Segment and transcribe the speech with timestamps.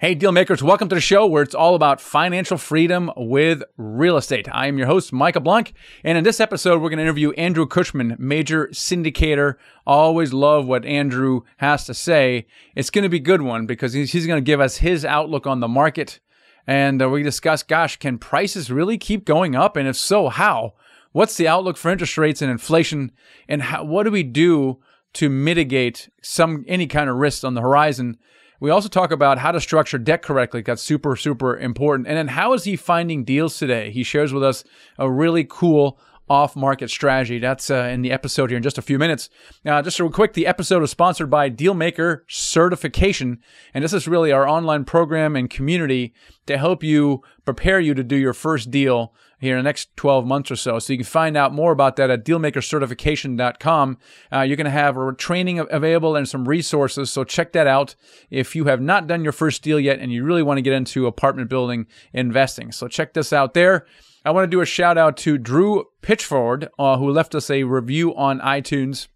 [0.00, 4.16] Hey, deal makers, welcome to the show where it's all about financial freedom with real
[4.16, 4.46] estate.
[4.52, 5.72] I am your host, Michael Blank,
[6.04, 9.56] and in this episode, we're going to interview Andrew Cushman, major syndicator.
[9.84, 12.46] Always love what Andrew has to say.
[12.76, 15.04] It's going to be a good one because he's, he's going to give us his
[15.04, 16.20] outlook on the market.
[16.64, 19.76] And uh, we discuss, gosh, can prices really keep going up?
[19.76, 20.74] And if so, how?
[21.10, 23.10] What's the outlook for interest rates and inflation?
[23.48, 24.78] And how, what do we do
[25.14, 28.16] to mitigate some any kind of risks on the horizon?
[28.60, 30.62] We also talk about how to structure debt correctly.
[30.62, 32.08] That's super, super important.
[32.08, 33.90] And then how is he finding deals today?
[33.90, 34.64] He shares with us
[34.98, 35.98] a really cool
[36.30, 37.38] off market strategy.
[37.38, 39.30] That's uh, in the episode here in just a few minutes.
[39.64, 43.38] Uh, just real quick, the episode is sponsored by Dealmaker Certification.
[43.72, 46.12] And this is really our online program and community
[46.46, 50.26] to help you prepare you to do your first deal here in the next 12
[50.26, 50.78] months or so.
[50.78, 53.98] So you can find out more about that at dealmakercertification.com.
[54.32, 57.10] Uh, you're going to have a training available and some resources.
[57.10, 57.94] So check that out
[58.30, 60.72] if you have not done your first deal yet and you really want to get
[60.72, 62.72] into apartment building investing.
[62.72, 63.86] So check this out there.
[64.24, 67.62] I want to do a shout out to Drew Pitchford, uh, who left us a
[67.62, 69.06] review on iTunes.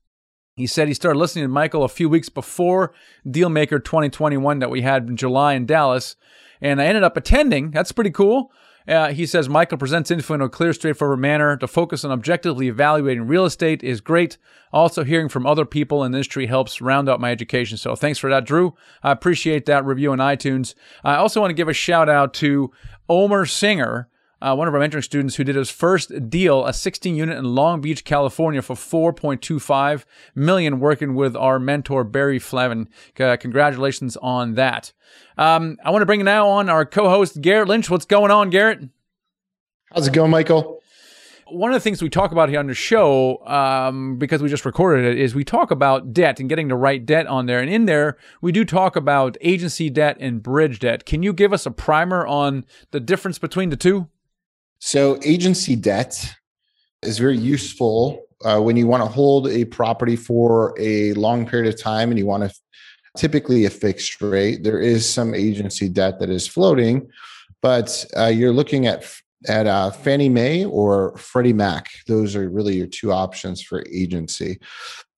[0.54, 2.94] He said he started listening to Michael a few weeks before
[3.26, 6.14] Dealmaker 2021 that we had in July in Dallas,
[6.60, 7.70] and I ended up attending.
[7.72, 8.52] That's pretty cool.
[8.86, 11.56] Uh, he says Michael presents info in a clear, straightforward manner.
[11.56, 14.38] The focus on objectively evaluating real estate is great.
[14.72, 17.76] Also, hearing from other people in the industry helps round out my education.
[17.76, 18.74] So, thanks for that, Drew.
[19.02, 20.74] I appreciate that review on iTunes.
[21.04, 22.72] I also want to give a shout out to
[23.08, 24.08] Omer Singer
[24.42, 27.44] uh, one of our mentoring students who did his first deal, a 16 unit in
[27.44, 30.04] Long Beach, California for 4.25
[30.34, 32.88] million working with our mentor, Barry Flavin.
[33.18, 34.92] Uh, congratulations on that.
[35.38, 37.88] Um, I want to bring now on our co-host, Garrett Lynch.
[37.88, 38.80] What's going on, Garrett?
[39.92, 40.80] How's it going, Michael?
[41.52, 44.64] one of the things we talk about here on the show, um, because we just
[44.64, 47.60] recorded it, is we talk about debt and getting the right debt on there.
[47.60, 51.04] And in there, we do talk about agency debt and bridge debt.
[51.04, 54.08] Can you give us a primer on the difference between the two?
[54.84, 56.34] So, agency debt
[57.02, 61.72] is very useful uh, when you want to hold a property for a long period
[61.72, 62.52] of time and you want to
[63.16, 64.64] typically a fixed rate.
[64.64, 67.08] There is some agency debt that is floating,
[67.60, 69.08] but uh, you're looking at
[69.46, 71.88] at uh, Fannie Mae or Freddie Mac.
[72.08, 74.58] Those are really your two options for agency.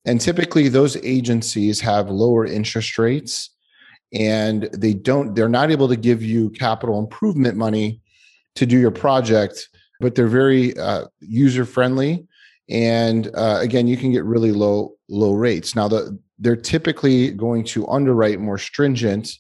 [0.05, 3.49] And typically, those agencies have lower interest rates
[4.13, 8.03] and they don't, they're not able to give you capital improvement money
[8.57, 9.69] to do your project,
[10.01, 12.27] but they're very uh, user friendly.
[12.69, 15.77] And uh, again, you can get really low low rates.
[15.77, 19.31] Now, the, they're typically going to underwrite more stringent.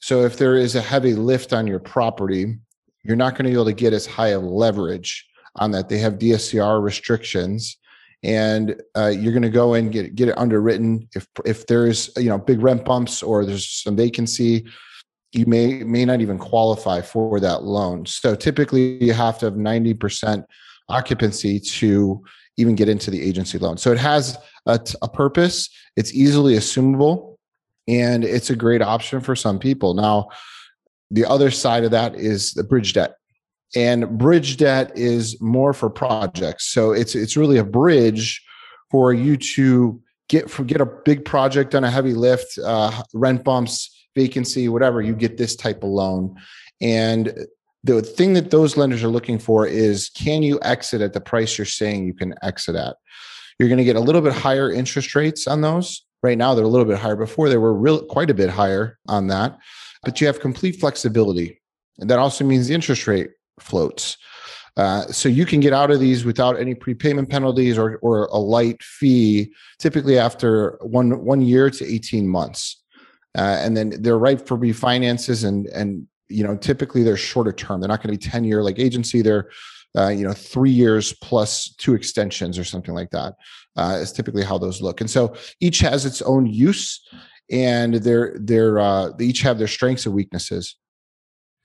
[0.00, 2.58] So if there is a heavy lift on your property,
[3.02, 5.26] you're not going to be able to get as high of leverage
[5.56, 5.88] on that.
[5.88, 7.76] They have DSCR restrictions,
[8.22, 11.08] and uh, you're going to go and get get it underwritten.
[11.14, 14.66] If if there's you know big rent bumps or there's some vacancy,
[15.34, 18.06] you may may not even qualify for that loan.
[18.06, 20.44] So typically you have to have 90%
[20.88, 22.22] occupancy to
[22.56, 23.76] even get into the agency loan.
[23.76, 27.36] So it has a, a purpose, it's easily assumable,
[27.88, 29.94] and it's a great option for some people.
[29.94, 30.28] Now,
[31.10, 33.14] the other side of that is the bridge debt.
[33.76, 36.66] And bridge debt is more for projects.
[36.72, 38.40] So it's it's really a bridge
[38.90, 43.42] for you to get for, get a big project on a heavy lift, uh, rent
[43.42, 46.36] bumps, vacancy, whatever, you get this type of loan.
[46.80, 47.46] And
[47.82, 51.58] the thing that those lenders are looking for is can you exit at the price
[51.58, 52.96] you're saying you can exit at?
[53.58, 56.04] You're going to get a little bit higher interest rates on those.
[56.22, 57.16] Right now, they're a little bit higher.
[57.16, 59.58] Before, they were real quite a bit higher on that.
[60.02, 61.60] But you have complete flexibility.
[61.98, 64.16] And that also means the interest rate floats.
[64.76, 68.38] Uh, so you can get out of these without any prepayment penalties or, or a
[68.38, 72.83] light fee, typically after one, one year to 18 months
[73.36, 77.80] uh, and then they're ripe for refinances and and you know typically they're shorter term.
[77.80, 79.22] They're not going to be 10 year like agency.
[79.22, 79.50] They're
[79.96, 83.34] uh, you know three years plus two extensions or something like that
[83.76, 85.00] uh, is typically how those look.
[85.00, 87.00] And so each has its own use
[87.50, 90.76] and they're they're uh, they each have their strengths and weaknesses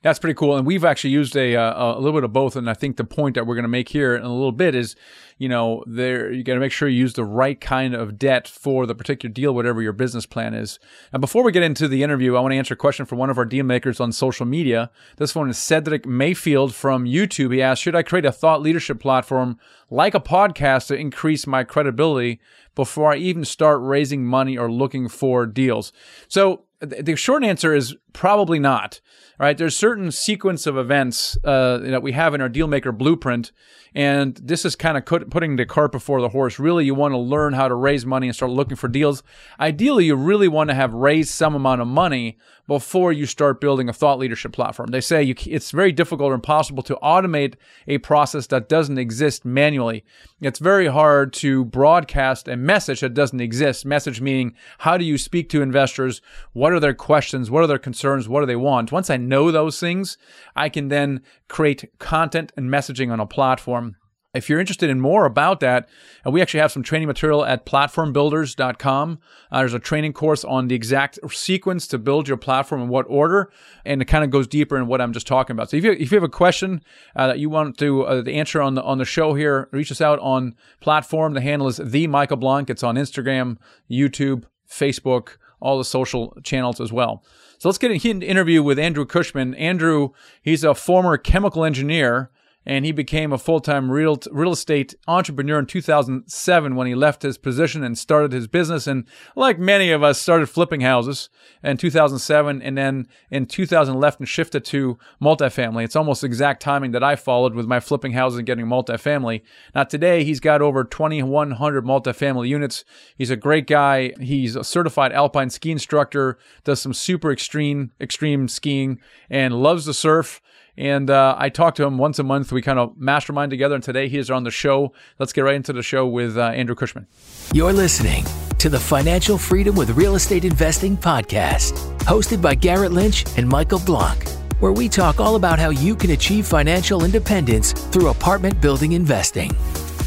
[0.02, 0.56] that's pretty cool.
[0.56, 2.56] And we've actually used a, uh, a little bit of both.
[2.56, 4.74] And I think the point that we're going to make here in a little bit
[4.74, 4.96] is,
[5.36, 8.48] you know, there, you got to make sure you use the right kind of debt
[8.48, 10.78] for the particular deal, whatever your business plan is.
[11.12, 13.28] And before we get into the interview, I want to answer a question from one
[13.28, 14.90] of our deal makers on social media.
[15.18, 17.52] This one is Cedric Mayfield from YouTube.
[17.52, 19.58] He asked, should I create a thought leadership platform
[19.90, 22.40] like a podcast to increase my credibility
[22.74, 25.92] before I even start raising money or looking for deals?
[26.28, 29.00] So the short answer is probably not.
[29.38, 29.56] Right?
[29.56, 33.52] There's certain sequence of events uh, that we have in our dealmaker blueprint,
[33.94, 36.58] and this is kind of putting the cart before the horse.
[36.58, 39.22] Really, you want to learn how to raise money and start looking for deals.
[39.58, 43.88] Ideally, you really want to have raised some amount of money before you start building
[43.88, 44.90] a thought leadership platform.
[44.90, 47.54] They say you, it's very difficult or impossible to automate
[47.88, 50.04] a process that doesn't exist manually.
[50.40, 53.84] It's very hard to broadcast a message that doesn't exist.
[53.84, 56.22] Message meaning, how do you speak to investors?
[56.52, 57.50] What are their questions?
[57.50, 58.28] What are their concerns?
[58.28, 58.92] What do they want?
[58.92, 60.16] Once I know those things,
[60.54, 63.89] I can then create content and messaging on a platform
[64.32, 65.88] if you're interested in more about that,
[66.24, 69.18] uh, we actually have some training material at platformbuilders.com.
[69.50, 73.06] Uh, there's a training course on the exact sequence to build your platform in what
[73.08, 73.50] order,
[73.84, 75.70] and it kind of goes deeper in what I'm just talking about.
[75.70, 76.82] So if you, if you have a question
[77.16, 80.00] uh, that you want to uh, answer on the on the show here, reach us
[80.00, 81.34] out on platform.
[81.34, 82.70] The handle is the Michael Blank.
[82.70, 83.56] It's on Instagram,
[83.90, 87.24] YouTube, Facebook, all the social channels as well.
[87.58, 89.54] So let's get an interview with Andrew Cushman.
[89.54, 90.10] Andrew,
[90.40, 92.30] he's a former chemical engineer
[92.66, 97.38] and he became a full-time real real estate entrepreneur in 2007 when he left his
[97.38, 98.86] position and started his business.
[98.86, 101.30] And like many of us started flipping houses
[101.62, 105.84] in 2007 and then in 2000 left and shifted to multifamily.
[105.84, 109.42] It's almost exact timing that I followed with my flipping houses and getting multifamily.
[109.74, 112.84] Now today he's got over 2100 multifamily units.
[113.16, 114.12] He's a great guy.
[114.20, 119.94] He's a certified alpine ski instructor does some super extreme extreme skiing and loves to
[119.94, 120.40] surf
[120.76, 122.52] and uh, I talk to him once a month.
[122.52, 123.74] We kind of mastermind together.
[123.74, 124.92] And today he is on the show.
[125.18, 127.06] Let's get right into the show with uh, Andrew Cushman.
[127.52, 128.24] You're listening
[128.58, 133.80] to the Financial Freedom with Real Estate Investing podcast, hosted by Garrett Lynch and Michael
[133.80, 134.28] Blank,
[134.60, 139.50] where we talk all about how you can achieve financial independence through apartment building investing.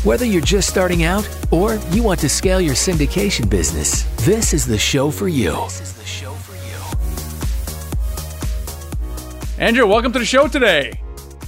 [0.04, 4.66] Whether you're just starting out or you want to scale your syndication business, this is
[4.66, 5.54] the show for you.
[9.60, 11.00] Andrew, welcome to the show today.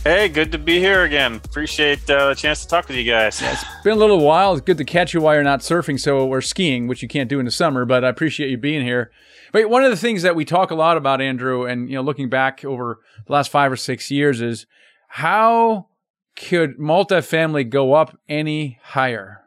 [0.04, 1.42] Hey, good to be here again.
[1.44, 3.42] Appreciate uh, the chance to talk with you guys.
[3.42, 4.54] Yeah, it's been a little while.
[4.54, 7.28] It's good to catch you while you're not surfing, so we're skiing, which you can't
[7.28, 7.84] do in the summer.
[7.84, 9.12] But I appreciate you being here.
[9.52, 12.04] But one of the things that we talk a lot about, Andrew, and you know,
[12.04, 14.68] looking back over the last five or six years, is
[15.08, 15.88] how
[16.36, 19.42] could multifamily go up any higher?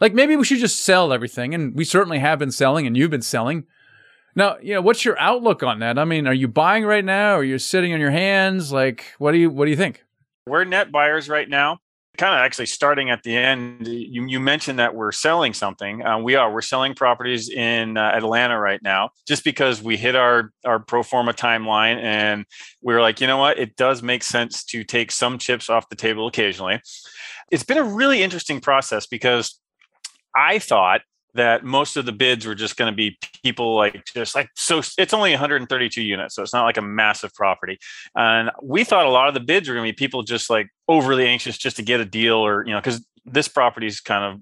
[0.00, 3.12] Like maybe we should just sell everything, and we certainly have been selling, and you've
[3.12, 3.66] been selling.
[4.40, 5.98] Now, you know, what's your outlook on that?
[5.98, 7.34] I mean, are you buying right now?
[7.34, 8.72] Or you're you sitting on your hands?
[8.72, 10.02] Like, what do you what do you think?
[10.46, 11.80] We're net buyers right now.
[12.16, 13.86] Kind of actually starting at the end.
[13.86, 16.02] You, you mentioned that we're selling something.
[16.02, 16.50] Uh, we are.
[16.50, 21.02] We're selling properties in uh, Atlanta right now, just because we hit our our pro
[21.02, 22.46] forma timeline, and
[22.80, 23.58] we were like, you know what?
[23.58, 26.80] It does make sense to take some chips off the table occasionally.
[27.50, 29.60] It's been a really interesting process because
[30.34, 31.02] I thought
[31.34, 34.82] that most of the bids were just going to be people like just like so
[34.98, 37.78] it's only 132 units so it's not like a massive property.
[38.14, 40.68] And we thought a lot of the bids were going to be people just like
[40.88, 44.24] overly anxious just to get a deal or you know because this property is kind
[44.24, 44.40] of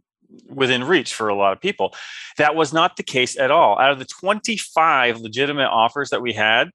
[0.55, 1.95] within reach for a lot of people.
[2.37, 3.79] That was not the case at all.
[3.79, 6.71] Out of the 25 legitimate offers that we had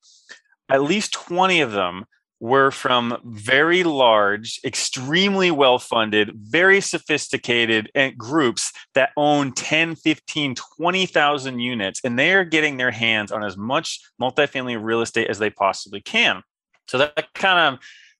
[0.69, 2.05] at least 20 of them
[2.43, 10.53] were from very large, extremely well funded, very sophisticated eh, groups that own 10, 15,
[10.55, 15.39] 20,000 units, and they are getting their hands on as much multifamily real estate as
[15.39, 16.43] they possibly can.
[16.89, 17.79] So that kind of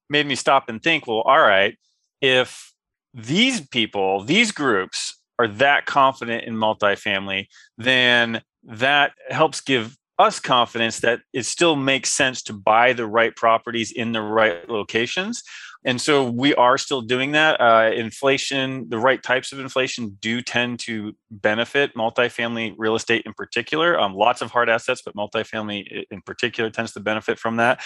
[0.10, 1.78] made me stop and think well, all right,
[2.22, 2.72] if
[3.14, 7.48] these people, these groups are that confident in multifamily,
[7.78, 13.36] then that helps give us confidence that it still makes sense to buy the right
[13.36, 15.44] properties in the right locations.
[15.86, 17.60] And so we are still doing that.
[17.60, 23.34] Uh, inflation, the right types of inflation do tend to benefit multifamily real estate in
[23.34, 24.00] particular.
[24.00, 27.82] Um, lots of hard assets, but multifamily in particular tends to benefit from that.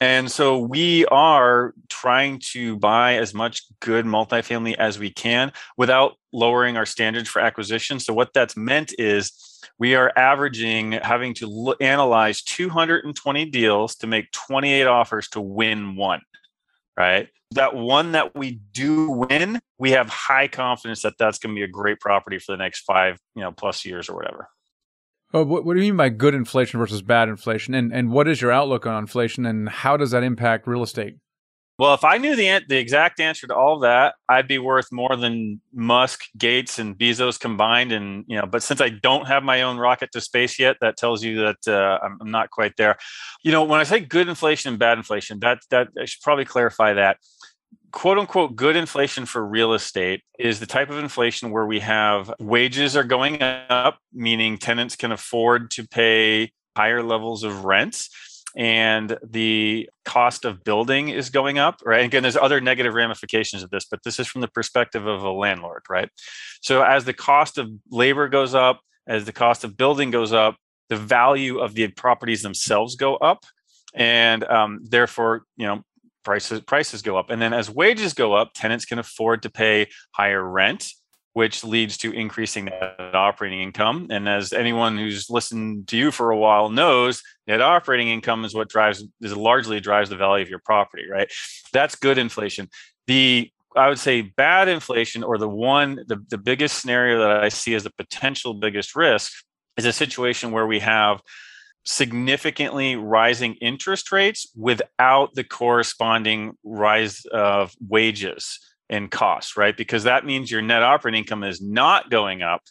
[0.00, 6.14] And so we are trying to buy as much good multifamily as we can without
[6.32, 8.00] lowering our standards for acquisition.
[8.00, 14.06] So what that's meant is we are averaging having to lo- analyze 220 deals to
[14.06, 16.22] make 28 offers to win one.
[16.96, 17.28] Right?
[17.52, 21.64] That one that we do win, we have high confidence that that's going to be
[21.64, 24.48] a great property for the next 5, you know, plus years or whatever.
[25.32, 27.74] Oh, what, what do you mean by good inflation versus bad inflation?
[27.74, 31.16] And and what is your outlook on inflation and how does that impact real estate?
[31.78, 35.16] Well, if I knew the the exact answer to all that, I'd be worth more
[35.16, 37.90] than Musk, Gates, and Bezos combined.
[37.90, 40.98] And you know, but since I don't have my own rocket to space yet, that
[40.98, 42.98] tells you that uh, I'm, I'm not quite there.
[43.42, 46.44] You know, when I say good inflation and bad inflation, that that I should probably
[46.44, 47.16] clarify that
[47.92, 52.32] quote unquote good inflation for real estate is the type of inflation where we have
[52.38, 58.10] wages are going up, meaning tenants can afford to pay higher levels of rents
[58.56, 62.04] and the cost of building is going up right?
[62.04, 65.30] Again there's other negative ramifications of this but this is from the perspective of a
[65.30, 66.08] landlord right?
[66.60, 70.56] So as the cost of labor goes up as the cost of building goes up
[70.90, 73.46] the value of the properties themselves go up,
[73.94, 75.82] and um, therefore, you know,
[76.24, 77.30] prices prices go up.
[77.30, 80.92] And then as wages go up, tenants can afford to pay higher rent
[81.32, 84.08] which leads to increasing net operating income.
[84.10, 88.54] And as anyone who's listened to you for a while knows, net operating income is
[88.54, 91.30] what drives is largely drives the value of your property, right?
[91.72, 92.68] That's good inflation.
[93.06, 97.48] The I would say bad inflation, or the one the, the biggest scenario that I
[97.48, 99.32] see as the potential biggest risk
[99.76, 101.22] is a situation where we have
[101.84, 108.58] significantly rising interest rates without the corresponding rise of wages
[108.88, 109.76] and costs, right?
[109.76, 112.62] Because that means your net operating income is not going up.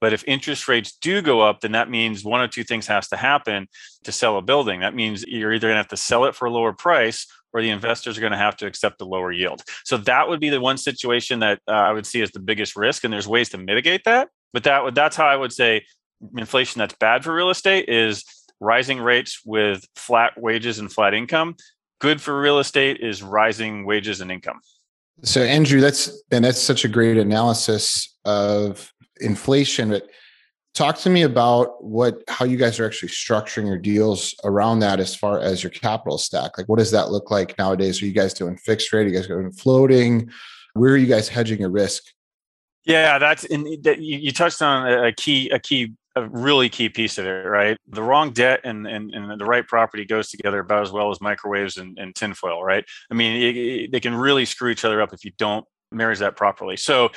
[0.00, 3.08] But if interest rates do go up, then that means one or two things has
[3.08, 3.66] to happen
[4.04, 4.80] to sell a building.
[4.80, 7.62] That means you're either going to have to sell it for a lower price or
[7.62, 9.62] the investors are going to have to accept a lower yield.
[9.84, 12.76] So that would be the one situation that uh, I would see as the biggest
[12.76, 13.02] risk.
[13.02, 14.28] And there's ways to mitigate that.
[14.52, 15.84] But that would, that's how I would say
[16.36, 18.24] inflation that's bad for real estate is
[18.60, 21.56] rising rates with flat wages and flat income.
[22.00, 24.60] Good for real estate is rising wages and income.
[25.22, 29.90] So Andrew, that's and that's such a great analysis of inflation.
[29.90, 30.08] But
[30.74, 35.00] talk to me about what how you guys are actually structuring your deals around that
[35.00, 36.56] as far as your capital stack.
[36.56, 38.00] Like what does that look like nowadays?
[38.00, 39.06] Are you guys doing fixed rate?
[39.06, 40.30] Are you guys doing floating?
[40.74, 42.04] Where are you guys hedging your risk?
[42.84, 45.94] Yeah, that's in that you, you touched on a key a key
[46.24, 47.76] a really key piece of it, right?
[47.88, 51.20] The wrong debt and, and, and the right property goes together about as well as
[51.20, 52.84] microwaves and, and tinfoil, right?
[53.10, 56.14] I mean, it, it, they can really screw each other up if you don't marry
[56.16, 56.76] that properly.
[56.76, 57.10] So,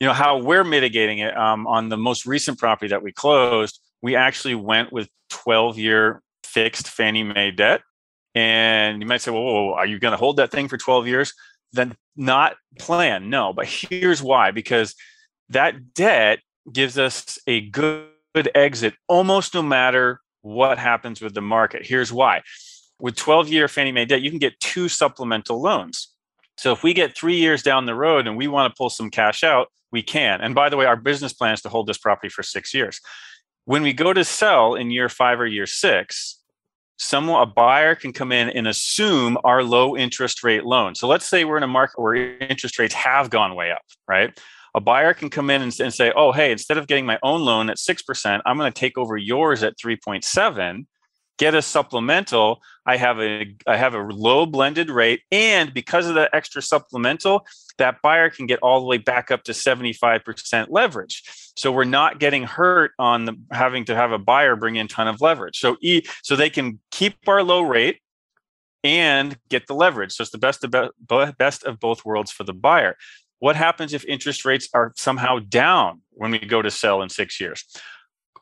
[0.00, 3.80] you know, how we're mitigating it um, on the most recent property that we closed,
[4.02, 7.82] we actually went with 12 year fixed Fannie Mae debt.
[8.34, 11.06] And you might say, well, whoa, are you going to hold that thing for 12
[11.06, 11.32] years?
[11.72, 13.52] Then not plan, no.
[13.52, 14.94] But here's why because
[15.50, 16.40] that debt
[16.72, 21.86] gives us a good good exit almost no matter what happens with the market.
[21.86, 22.42] Here's why.
[22.98, 26.12] With 12 year Fannie Mae debt, you can get two supplemental loans.
[26.56, 29.10] So if we get three years down the road and we want to pull some
[29.10, 30.40] cash out, we can.
[30.40, 33.00] And by the way, our business plan is to hold this property for six years.
[33.64, 36.40] When we go to sell in year five or year six,
[36.98, 40.94] someone a buyer can come in and assume our low interest rate loan.
[40.94, 44.38] So let's say we're in a market where interest rates have gone way up, right?
[44.74, 47.42] A buyer can come in and, and say, oh, hey, instead of getting my own
[47.42, 50.86] loan at 6%, I'm going to take over yours at 3.7
[51.38, 52.62] get a supplemental.
[52.86, 57.46] I have a i have a low blended rate and because of the extra supplemental
[57.78, 61.22] that buyer can get all the way back up to 75% leverage.
[61.56, 65.08] So we're not getting hurt on the, having to have a buyer bring in ton
[65.08, 65.58] of leverage.
[65.58, 68.00] So e so they can keep our low rate
[68.84, 70.12] and get the leverage.
[70.12, 72.96] So it's the best of best of both worlds for the buyer
[73.38, 77.40] what happens if interest rates are somehow down when we go to sell in six
[77.40, 77.64] years?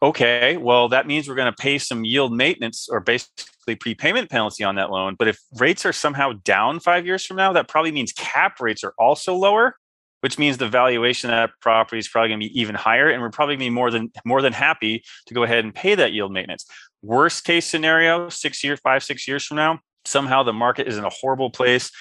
[0.03, 4.65] Okay, well, that means we're going to pay some yield maintenance or basically prepayment penalty
[4.65, 5.15] on that loan.
[5.17, 8.83] But if rates are somehow down five years from now, that probably means cap rates
[8.83, 9.77] are also lower,
[10.21, 13.11] which means the valuation of that property is probably going to be even higher.
[13.11, 15.73] And we're probably going to be more than more than happy to go ahead and
[15.73, 16.67] pay that yield maintenance.
[17.03, 21.05] Worst case scenario, six years, five, six years from now, somehow the market is in
[21.05, 21.93] a horrible place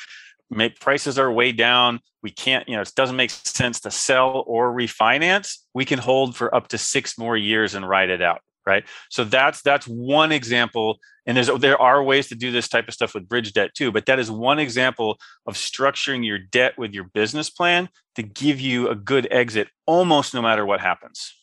[0.52, 2.00] make prices are way down.
[2.22, 5.58] We can't you know it doesn't make sense to sell or refinance.
[5.74, 8.84] We can hold for up to six more years and ride it out right?
[9.10, 11.00] So that's that's one example.
[11.26, 13.92] And there's there are ways to do this type of stuff with bridge debt too
[13.92, 18.60] but that is one example of structuring your debt with your business plan to give
[18.60, 21.34] you a good exit almost no matter what happens.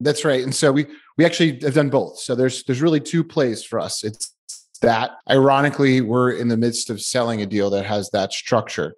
[0.00, 0.42] That's right.
[0.42, 0.86] And so we
[1.16, 2.18] we actually have done both.
[2.18, 4.04] So there's there's really two plays for us.
[4.04, 4.33] It's
[4.80, 5.12] that.
[5.30, 8.94] Ironically, we're in the midst of selling a deal that has that structure.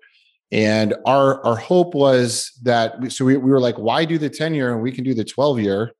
[0.52, 4.30] And our our hope was that we, so we, we were like, why do the
[4.30, 5.92] 10 year and we can do the 12 year?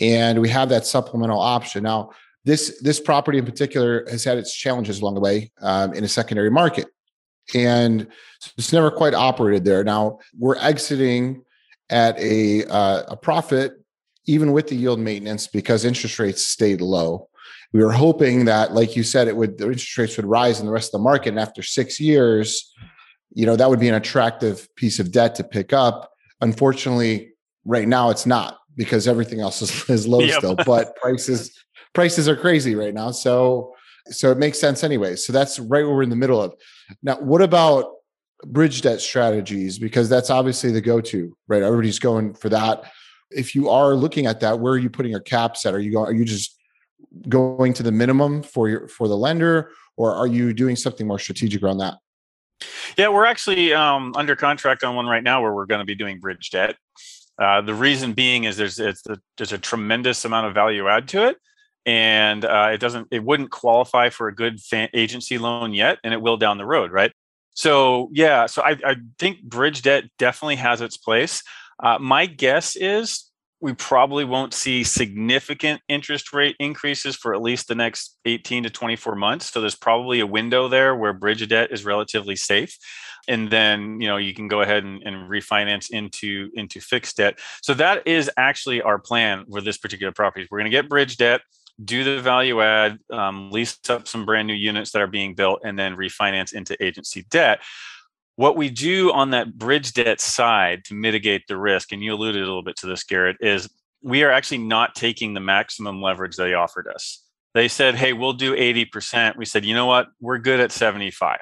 [0.00, 1.82] And we have that supplemental option.
[1.82, 2.10] Now,
[2.44, 6.08] this this property in particular has had its challenges along the way um, in a
[6.08, 6.86] secondary market.
[7.54, 8.08] And
[8.56, 9.82] it's never quite operated there.
[9.82, 11.42] Now we're exiting
[11.90, 13.72] at a uh, a profit
[14.26, 17.28] even with the yield maintenance because interest rates stayed low
[17.72, 20.66] we were hoping that, like you said, it would the interest rates would rise in
[20.66, 22.72] the rest of the market, and after six years,
[23.34, 26.12] you know that would be an attractive piece of debt to pick up.
[26.40, 27.32] Unfortunately,
[27.64, 30.38] right now it's not because everything else is, is low yep.
[30.38, 31.52] still, but prices
[31.94, 33.10] prices are crazy right now.
[33.10, 33.74] So
[34.10, 35.16] so it makes sense anyway.
[35.16, 36.54] So that's right where we're in the middle of.
[37.02, 37.92] Now, what about
[38.46, 39.78] bridge debt strategies?
[39.78, 41.62] Because that's obviously the go-to, right?
[41.62, 42.84] Everybody's going for that.
[43.30, 45.74] If you are looking at that, where are you putting your caps at?
[45.74, 46.06] Are you going?
[46.06, 46.57] Are you just
[47.28, 51.18] going to the minimum for your for the lender, or are you doing something more
[51.18, 51.94] strategic around that?
[52.96, 55.94] Yeah, we're actually um, under contract on one right now where we're going to be
[55.94, 56.76] doing bridge debt.
[57.40, 58.94] Uh, the reason being is there's a,
[59.36, 61.36] there's a tremendous amount of value add to it,
[61.86, 64.58] and uh, it doesn't it wouldn't qualify for a good
[64.92, 67.12] agency loan yet, and it will down the road, right?
[67.54, 71.42] So yeah, so I, I think bridge debt definitely has its place.
[71.80, 73.27] Uh, my guess is
[73.60, 78.70] we probably won't see significant interest rate increases for at least the next 18 to
[78.70, 79.50] 24 months.
[79.50, 82.76] So there's probably a window there where bridge debt is relatively safe.
[83.26, 87.38] And then, you know, you can go ahead and, and refinance into, into fixed debt.
[87.62, 90.46] So that is actually our plan for this particular property.
[90.50, 91.40] We're going to get bridge debt,
[91.84, 95.60] do the value add, um, lease up some brand new units that are being built,
[95.64, 97.60] and then refinance into agency debt.
[98.38, 102.40] What we do on that bridge debt side to mitigate the risk, and you alluded
[102.40, 103.68] a little bit to this, Garrett, is
[104.00, 107.24] we are actually not taking the maximum leverage they offered us.
[107.54, 109.36] They said, hey, we'll do 80%.
[109.36, 110.06] We said, you know what?
[110.20, 111.40] We're good at 75.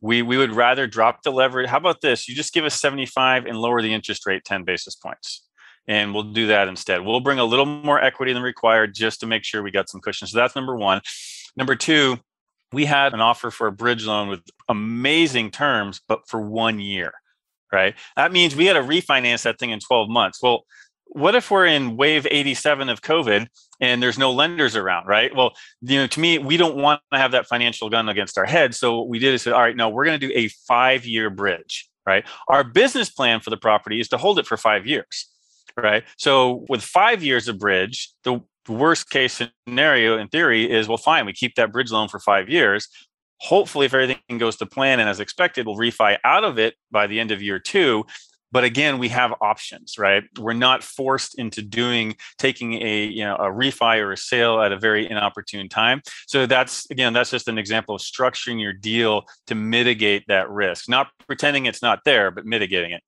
[0.00, 1.68] We, we would rather drop the leverage.
[1.68, 2.28] How about this?
[2.28, 5.44] You just give us 75 and lower the interest rate 10 basis points.
[5.88, 7.04] And we'll do that instead.
[7.04, 10.00] We'll bring a little more equity than required just to make sure we got some
[10.00, 10.28] cushion.
[10.28, 11.00] So that's number one.
[11.56, 12.20] Number two,
[12.72, 17.12] we had an offer for a bridge loan with amazing terms, but for one year,
[17.72, 17.94] right?
[18.16, 20.40] That means we had to refinance that thing in 12 months.
[20.42, 20.64] Well,
[21.12, 23.48] what if we're in wave 87 of COVID
[23.80, 25.34] and there's no lenders around, right?
[25.34, 28.44] Well, you know, to me, we don't want to have that financial gun against our
[28.44, 28.74] head.
[28.74, 31.04] So what we did is said, all right, no, we're going to do a five
[31.04, 32.24] year bridge, right?
[32.46, 35.28] Our business plan for the property is to hold it for five years,
[35.76, 36.04] right?
[36.16, 40.98] So with five years of bridge, the the worst case scenario in theory is well
[40.98, 42.88] fine we keep that bridge loan for five years.
[43.40, 47.06] Hopefully if everything goes to plan and as expected we'll refi out of it by
[47.06, 48.04] the end of year two.
[48.52, 50.24] But again we have options right?
[50.38, 54.72] We're not forced into doing taking a you know a refi or a sale at
[54.72, 56.02] a very inopportune time.
[56.26, 60.88] So that's again that's just an example of structuring your deal to mitigate that risk.
[60.88, 63.02] Not pretending it's not there but mitigating it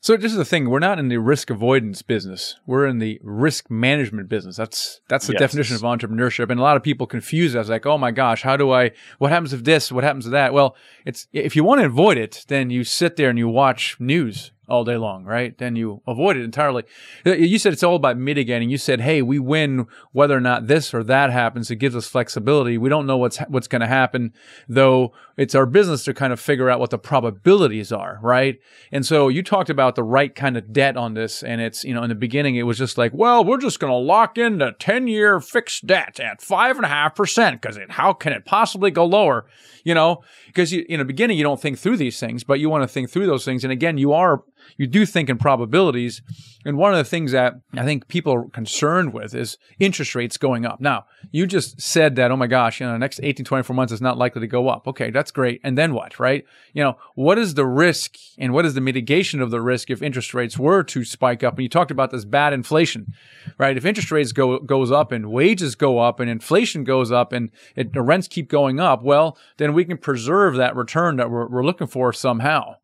[0.00, 2.56] so this is the thing: we're not in the risk avoidance business.
[2.66, 4.56] We're in the risk management business.
[4.56, 5.40] That's that's the yes.
[5.40, 6.50] definition of entrepreneurship.
[6.50, 8.92] And a lot of people confuse us, like, "Oh my gosh, how do I?
[9.18, 9.90] What happens if this?
[9.90, 13.16] What happens to that?" Well, it's if you want to avoid it, then you sit
[13.16, 15.56] there and you watch news all day long, right?
[15.56, 16.84] Then you avoid it entirely.
[17.24, 18.70] You said it's all about mitigating.
[18.70, 21.70] You said, "Hey, we win whether or not this or that happens.
[21.70, 22.78] It gives us flexibility.
[22.78, 24.32] We don't know what's what's going to happen,
[24.68, 25.12] though.
[25.38, 28.58] It's our business to kind of figure out what the probabilities are, right?"
[28.92, 31.94] And so you talked about the right kind of debt on this, and it's you
[31.94, 34.58] know in the beginning it was just like, "Well, we're just going to lock in
[34.58, 38.44] the ten year fixed debt at five and a half percent because how can it
[38.44, 39.46] possibly go lower?"
[39.84, 42.82] You know, because in the beginning you don't think through these things, but you want
[42.82, 44.42] to think through those things, and again, you are
[44.76, 46.22] you do think in probabilities.
[46.64, 50.36] And one of the things that I think people are concerned with is interest rates
[50.36, 50.80] going up.
[50.80, 53.92] Now, you just said that, oh my gosh, you know, the next 18, 24 months
[53.92, 54.86] is not likely to go up.
[54.86, 55.60] Okay, that's great.
[55.64, 56.44] And then what, right?
[56.72, 60.02] You know, what is the risk and what is the mitigation of the risk if
[60.02, 61.54] interest rates were to spike up?
[61.54, 63.14] And you talked about this bad inflation,
[63.58, 63.76] right?
[63.76, 67.50] If interest rates go goes up and wages go up and inflation goes up and
[67.76, 71.46] it, the rents keep going up, well, then we can preserve that return that we're,
[71.46, 72.76] we're looking for somehow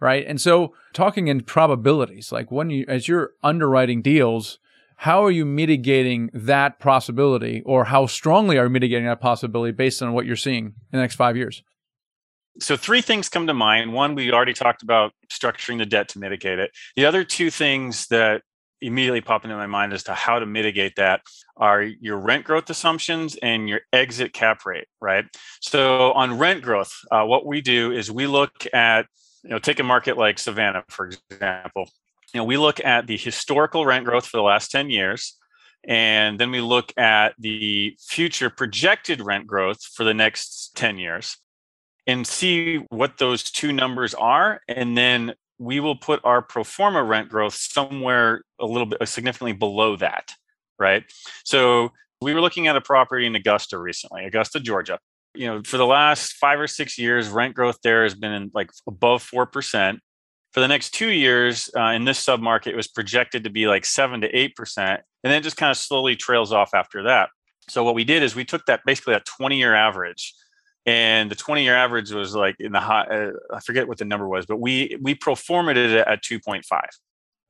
[0.00, 0.26] right?
[0.26, 4.58] And so talking in probabilities, like when you as you're underwriting deals,
[4.96, 10.02] how are you mitigating that possibility or how strongly are you mitigating that possibility based
[10.02, 11.62] on what you're seeing in the next 5 years?
[12.60, 13.92] So three things come to mind.
[13.92, 16.70] One, we already talked about structuring the debt to mitigate it.
[16.94, 18.42] The other two things that
[18.80, 21.22] immediately pop into my mind as to how to mitigate that
[21.56, 25.24] are your rent growth assumptions and your exit cap rate, right?
[25.60, 29.06] So on rent growth, uh, what we do is we look at
[29.42, 31.88] you know, take a market like Savannah, for example.
[32.34, 35.38] You know, we look at the historical rent growth for the last 10 years,
[35.86, 41.36] and then we look at the future projected rent growth for the next 10 years
[42.06, 44.60] and see what those two numbers are.
[44.68, 49.54] And then we will put our pro forma rent growth somewhere a little bit significantly
[49.54, 50.32] below that,
[50.78, 51.04] right?
[51.44, 51.90] So
[52.20, 54.98] we were looking at a property in Augusta recently, Augusta, Georgia
[55.36, 58.70] you know, for the last five or six years, rent growth there has been like
[58.86, 59.98] above 4%.
[60.52, 63.84] For the next two years uh, in this submarket, it was projected to be like
[63.84, 64.78] 7 to 8%.
[64.78, 67.28] And then just kind of slowly trails off after that.
[67.68, 70.34] So what we did is we took that basically that 20 year average
[70.86, 74.04] and the 20 year average was like in the high uh, i forget what the
[74.04, 76.62] number was but we we proformed it at 2.5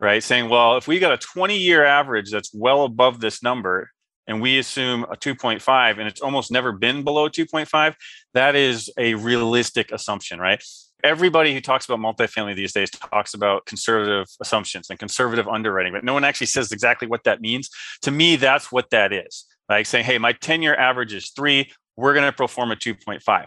[0.00, 0.22] right?
[0.22, 3.90] Saying well if we got a 20 year average that's well above this number
[4.26, 7.94] and we assume a 2.5 and it's almost never been below 2.5
[8.34, 10.62] that is a realistic assumption right?
[11.04, 16.04] Everybody who talks about multifamily these days talks about conservative assumptions and conservative underwriting but
[16.04, 17.70] no one actually says exactly what that means.
[18.02, 19.44] To me that's what that is.
[19.68, 23.46] Like saying hey my 10 year average is three we're going to perform a 2.5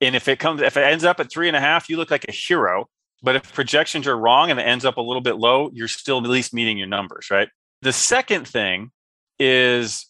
[0.00, 2.10] and if it comes if it ends up at three and a half you look
[2.10, 2.88] like a hero.
[3.22, 6.18] But if projections are wrong and it ends up a little bit low, you're still
[6.18, 7.48] at least meeting your numbers, right?
[7.80, 8.90] The second thing
[9.38, 10.06] is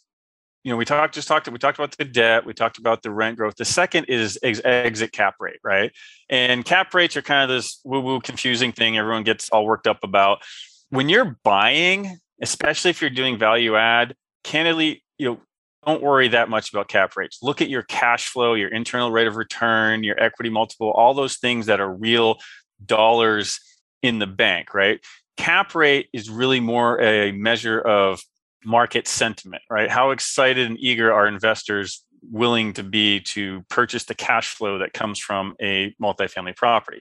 [0.65, 3.11] you know we talked just talked we talked about the debt we talked about the
[3.11, 3.55] rent growth.
[3.57, 5.93] The second is ex- exit cap rate right?
[6.29, 9.87] And cap rates are kind of this woo woo confusing thing everyone gets all worked
[9.87, 10.43] up about.
[10.91, 15.41] When you're buying especially if you're doing value add candidly you know
[15.87, 19.27] don't worry that much about cap rates look at your cash flow your internal rate
[19.27, 22.37] of return your equity multiple all those things that are real
[22.85, 23.61] dollars
[24.03, 25.01] in the bank right
[25.37, 28.21] cap rate is really more a measure of
[28.65, 29.91] market sentiment, right?
[29.91, 34.95] How excited and eager are investors willing to be to purchase the cash flow that
[34.95, 37.01] comes from a multifamily property?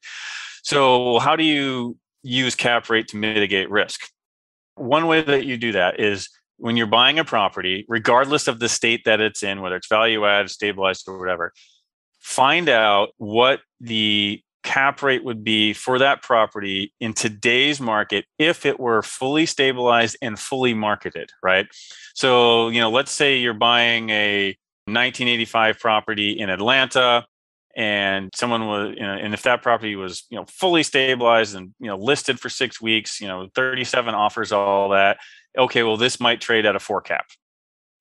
[0.64, 4.02] So, how do you use cap rate to mitigate risk?
[4.76, 6.30] One way that you do that is
[6.64, 10.26] when you're buying a property, regardless of the state that it's in, whether it's value
[10.26, 11.52] add, stabilized, or whatever,
[12.22, 18.66] find out what the cap rate would be for that property in today's market if
[18.66, 21.68] it were fully stabilized and fully marketed, right?
[22.16, 27.26] So, you know, let's say you're buying a 1985 property in Atlanta
[27.76, 31.74] and someone was, you know, and if that property was, you know, fully stabilized and,
[31.82, 35.18] you know, listed for six weeks, you know, 37 offers, all that,
[35.58, 37.28] okay, well, this might trade at a four cap,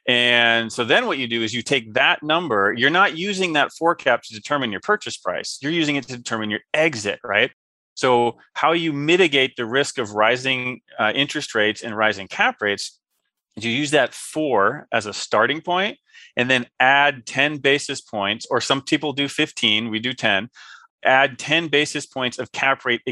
[0.06, 3.72] and so then what you do is you take that number, you're not using that
[3.72, 7.50] four cap to determine your purchase price, you're using it to determine your exit, right?
[7.94, 12.98] So, how you mitigate the risk of rising uh, interest rates and rising cap rates
[13.56, 15.98] you use that four as a starting point
[16.36, 20.48] and then add 10 basis points, or some people do 15, we do 10,
[21.04, 23.02] add 10 basis points of cap rate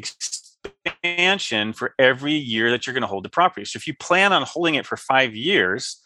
[0.84, 3.64] expansion for every year that you're going to hold the property.
[3.64, 6.00] So, if you plan on holding it for five years,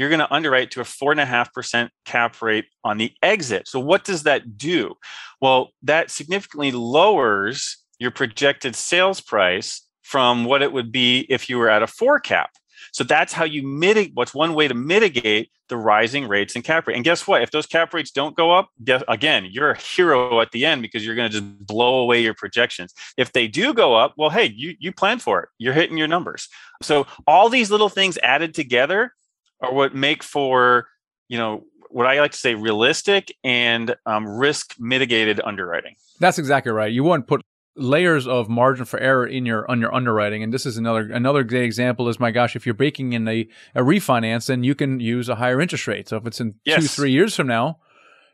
[0.00, 3.12] you're going to underwrite to a four and a half percent cap rate on the
[3.22, 3.68] exit.
[3.68, 4.94] So what does that do?
[5.42, 11.58] Well, that significantly lowers your projected sales price from what it would be if you
[11.58, 12.52] were at a four cap.
[12.92, 14.12] So that's how you mitigate.
[14.14, 16.96] What's one way to mitigate the rising rates and cap rate?
[16.96, 17.42] And guess what?
[17.42, 20.82] If those cap rates don't go up, guess, again, you're a hero at the end
[20.82, 22.92] because you're going to just blow away your projections.
[23.16, 25.48] If they do go up, well, hey, you you plan for it.
[25.56, 26.48] You're hitting your numbers.
[26.82, 29.14] So all these little things added together
[29.62, 30.88] are what make for
[31.28, 35.96] you know what I like to say realistic and um, risk mitigated underwriting.
[36.20, 36.92] That's exactly right.
[36.92, 37.42] You want to put
[37.76, 41.44] layers of margin for error in your on your underwriting and this is another another
[41.44, 44.98] great example is my gosh if you're baking in a, a refinance then you can
[44.98, 46.80] use a higher interest rate so if it's in yes.
[46.80, 47.78] two three years from now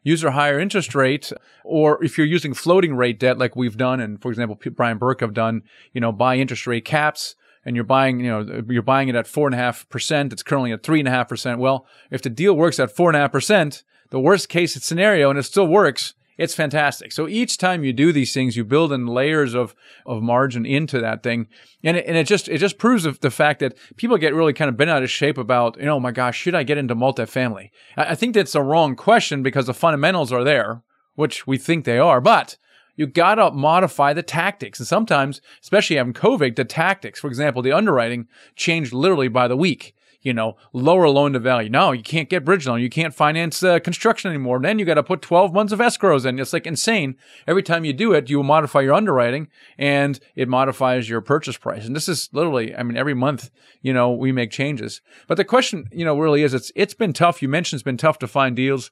[0.02, 1.32] use a higher interest rate
[1.64, 5.20] or if you're using floating rate debt like we've done and for example brian burke
[5.20, 7.34] have done you know buy interest rate caps
[7.66, 10.32] and you're buying, you know, you're buying it at four and a half percent.
[10.32, 11.58] It's currently at three and a half percent.
[11.58, 15.30] Well, if the deal works at four and a half percent, the worst case scenario,
[15.30, 17.12] and it still works, it's fantastic.
[17.12, 21.00] So each time you do these things, you build in layers of, of margin into
[21.00, 21.48] that thing.
[21.82, 24.68] And it, and it just, it just proves the fact that people get really kind
[24.68, 26.94] of bent out of shape about, you know, oh my gosh, should I get into
[26.94, 27.70] multifamily?
[27.96, 30.82] I, I think that's a wrong question because the fundamentals are there,
[31.14, 32.58] which we think they are, but
[32.96, 34.78] you gotta modify the tactics.
[34.78, 39.56] And sometimes, especially having COVID, the tactics, for example, the underwriting changed literally by the
[39.56, 39.94] week.
[40.22, 41.68] You know, lower loan to value.
[41.68, 42.80] No, you can't get bridge loan.
[42.80, 44.60] You can't finance uh, construction anymore.
[44.60, 46.38] Then you got to put 12 months of escrows in.
[46.38, 47.16] It's like insane.
[47.46, 49.48] Every time you do it, you modify your underwriting
[49.78, 51.86] and it modifies your purchase price.
[51.86, 53.50] And this is literally, I mean, every month,
[53.82, 55.00] you know, we make changes.
[55.28, 57.42] But the question, you know, really is it's, it's been tough.
[57.42, 58.90] You mentioned it's been tough to find deals.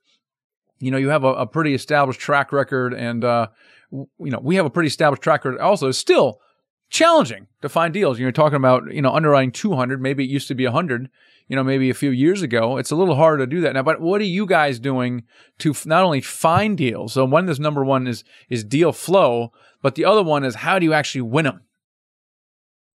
[0.78, 3.48] You know, you have a, a pretty established track record and, uh,
[3.90, 5.60] you know, we have a pretty established track record.
[5.60, 6.40] Also, still
[6.90, 8.18] challenging to find deals.
[8.18, 10.00] You're talking about, you know, underwriting 200.
[10.00, 11.08] Maybe it used to be 100.
[11.46, 12.78] You know, maybe a few years ago.
[12.78, 13.82] It's a little harder to do that now.
[13.82, 15.24] But what are you guys doing
[15.58, 17.12] to not only find deals?
[17.12, 20.78] So one is number one is is deal flow, but the other one is how
[20.78, 21.60] do you actually win them?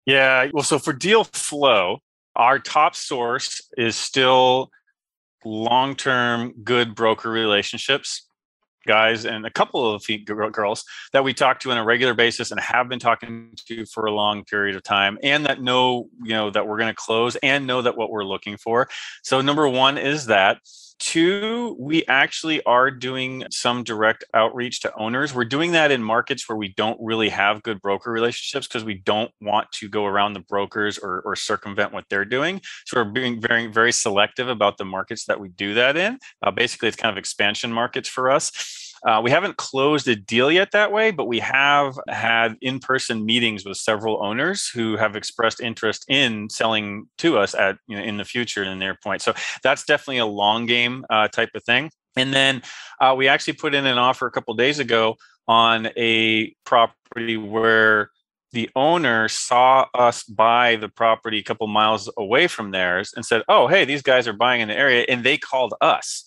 [0.05, 0.47] Yeah.
[0.53, 1.99] Well, so for deal flow,
[2.37, 4.71] our top source is still
[5.45, 8.27] long term good broker relationships
[8.87, 10.05] guys and a couple of
[10.53, 14.07] girls that we talk to on a regular basis and have been talking to for
[14.07, 17.37] a long period of time and that know you know that we're going to close
[17.37, 18.89] and know that what we're looking for.
[19.23, 20.59] So number one is that
[20.99, 25.35] Two, we actually are doing some direct outreach to owners.
[25.35, 28.95] We're doing that in markets where we don't really have good broker relationships because we
[28.95, 32.63] don't want to go around the brokers or, or, circumvent what they're doing.
[32.87, 36.19] So we're being very, very selective about the markets that we do that in.
[36.43, 38.86] Uh, basically, it's kind of expansion markets for us.
[39.07, 43.25] Uh, we haven't closed a deal yet that way, but we have had in person
[43.25, 48.03] meetings with several owners who have expressed interest in selling to us at you know
[48.03, 49.23] in the future in their point.
[49.23, 51.91] So that's definitely a long game uh, type of thing.
[52.17, 52.63] And then
[53.01, 55.17] uh, we actually put in an offer a couple days ago
[55.47, 58.11] on a property where
[58.53, 63.43] the owner saw us buy the property a couple miles away from theirs and said,
[63.49, 66.25] "Oh, hey, these guys are buying in the area," and they called us.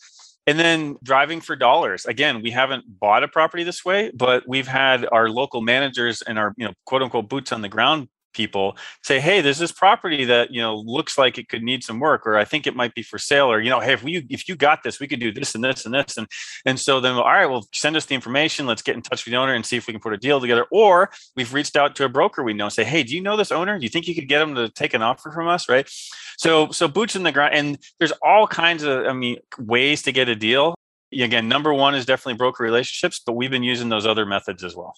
[0.50, 2.08] And then driving for dollars.
[2.08, 6.40] Again, we haven't bought a property this way, but we've had our local managers and
[6.40, 10.26] our, you know, quote unquote boots on the ground people say hey there's this property
[10.26, 12.94] that you know looks like it could need some work or i think it might
[12.94, 15.20] be for sale or you know hey if we if you got this we could
[15.20, 16.28] do this and this and this and
[16.66, 19.32] and so then all right well send us the information let's get in touch with
[19.32, 21.96] the owner and see if we can put a deal together or we've reached out
[21.96, 23.78] to a broker we know and say hey do you know this owner?
[23.78, 25.68] Do you think you could get them to take an offer from us?
[25.68, 25.90] Right?
[26.38, 30.12] So so boots in the ground and there's all kinds of i mean ways to
[30.12, 30.76] get a deal.
[31.12, 34.76] Again number one is definitely broker relationships but we've been using those other methods as
[34.76, 34.94] well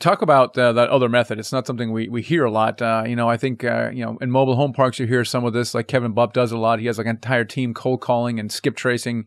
[0.00, 1.38] talk about uh, that other method.
[1.38, 2.80] It's not something we, we hear a lot.
[2.80, 5.44] Uh, you know, I think, uh, you know, in mobile home parks, you hear some
[5.44, 6.80] of this, like Kevin Bupp does a lot.
[6.80, 9.26] He has like an entire team cold calling and skip tracing.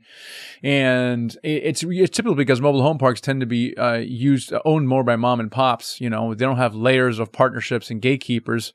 [0.63, 5.03] And it's, it's typically because mobile home parks tend to be uh, used, owned more
[5.03, 6.01] by mom and pops.
[6.01, 8.73] You know, they don't have layers of partnerships and gatekeepers.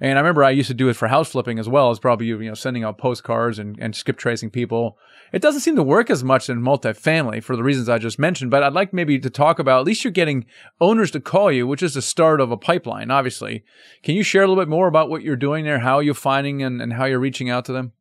[0.00, 2.26] And I remember I used to do it for house flipping as well as probably,
[2.26, 4.98] you know, sending out postcards and, and skip tracing people.
[5.32, 8.50] It doesn't seem to work as much in multifamily for the reasons I just mentioned,
[8.50, 10.46] but I'd like maybe to talk about at least you're getting
[10.80, 13.62] owners to call you, which is the start of a pipeline, obviously.
[14.02, 16.62] Can you share a little bit more about what you're doing there, how you're finding
[16.62, 17.92] and, and how you're reaching out to them?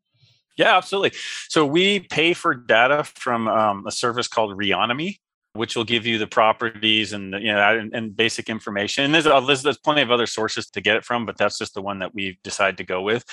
[0.56, 1.12] Yeah, absolutely.
[1.50, 5.20] So we pay for data from um, a service called Reonomy
[5.58, 9.06] which will give you the properties and you know and, and basic information.
[9.06, 11.74] And there's, there's, there's plenty of other sources to get it from, but that's just
[11.74, 13.26] the one that we decided to go with.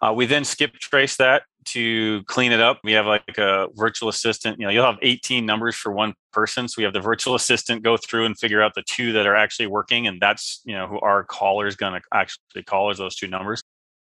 [0.00, 2.80] Uh, we then skip trace that to clean it up.
[2.82, 4.58] We have like a virtual assistant.
[4.58, 7.82] You know, you'll have 18 numbers for one person, so we have the virtual assistant
[7.82, 10.86] go through and figure out the two that are actually working, and that's you know
[10.86, 13.62] who our caller is going to actually call is those two numbers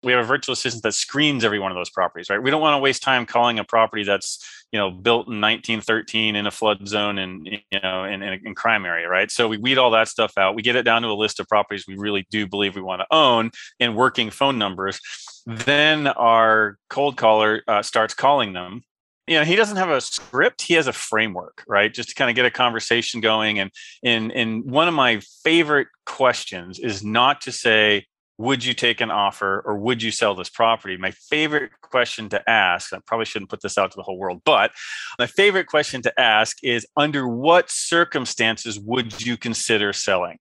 [0.07, 2.43] we have a virtual assistant that screens every one of those properties, right?
[2.43, 6.37] We don't want to waste time calling a property that's, you know, built in 1913
[6.37, 9.31] in a flood zone and, you know, in, in, in crime area, right?
[9.31, 10.55] So we weed all that stuff out.
[10.55, 13.01] We get it down to a list of properties we really do believe we want
[13.01, 13.51] to own
[13.81, 15.01] and working phone numbers.
[15.47, 18.83] Then our cold caller uh, starts calling them
[19.27, 22.31] you know he doesn't have a script he has a framework right just to kind
[22.31, 23.71] of get a conversation going and
[24.03, 28.07] in in one of my favorite questions is not to say
[28.39, 30.97] would you take an offer or would you sell this property?
[30.97, 34.43] My favorite question to ask, I probably shouldn't put this out to the whole world,
[34.45, 34.73] but
[35.19, 40.39] my favorite question to ask is under what circumstances would you consider selling?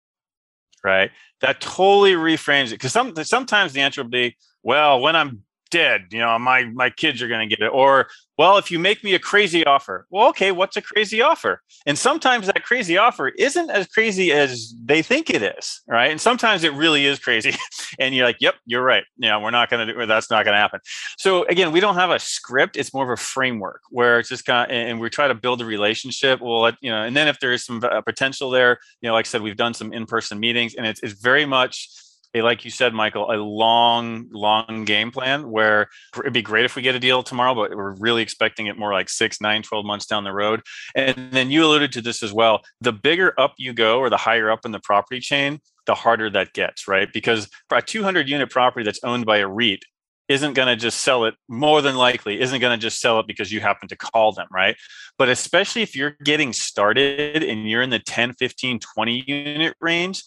[0.84, 1.10] Right?
[1.40, 6.06] That totally reframes it because some, sometimes the answer will be, well, when I'm dead,
[6.10, 9.02] you know, my my kids are going to get it or well, if you make
[9.02, 11.62] me a crazy offer, well, okay, what's a crazy offer?
[11.86, 16.10] And sometimes that crazy offer isn't as crazy as they think it is, right?
[16.10, 17.54] And sometimes it really is crazy.
[17.98, 19.04] and you're like, yep, you're right.
[19.16, 20.80] Yeah, we're not going to do that's not going to happen.
[21.16, 22.76] So again, we don't have a script.
[22.76, 25.62] It's more of a framework where it's just kind of, and we try to build
[25.62, 26.40] a relationship.
[26.42, 29.26] Well, you know, and then if there is some uh, potential there, you know, like
[29.26, 31.88] I said, we've done some in-person meetings and it's, it's very much,
[32.34, 36.76] a, like you said, Michael, a long, long game plan where it'd be great if
[36.76, 39.84] we get a deal tomorrow, but we're really expecting it more like six, nine, 12
[39.84, 40.62] months down the road.
[40.94, 42.62] And then you alluded to this as well.
[42.80, 46.30] The bigger up you go or the higher up in the property chain, the harder
[46.30, 47.12] that gets, right?
[47.12, 49.84] Because a 200 unit property that's owned by a REIT
[50.28, 53.26] isn't going to just sell it more than likely isn't going to just sell it
[53.26, 54.76] because you happen to call them right
[55.18, 60.24] but especially if you're getting started and you're in the 10 15 20 unit range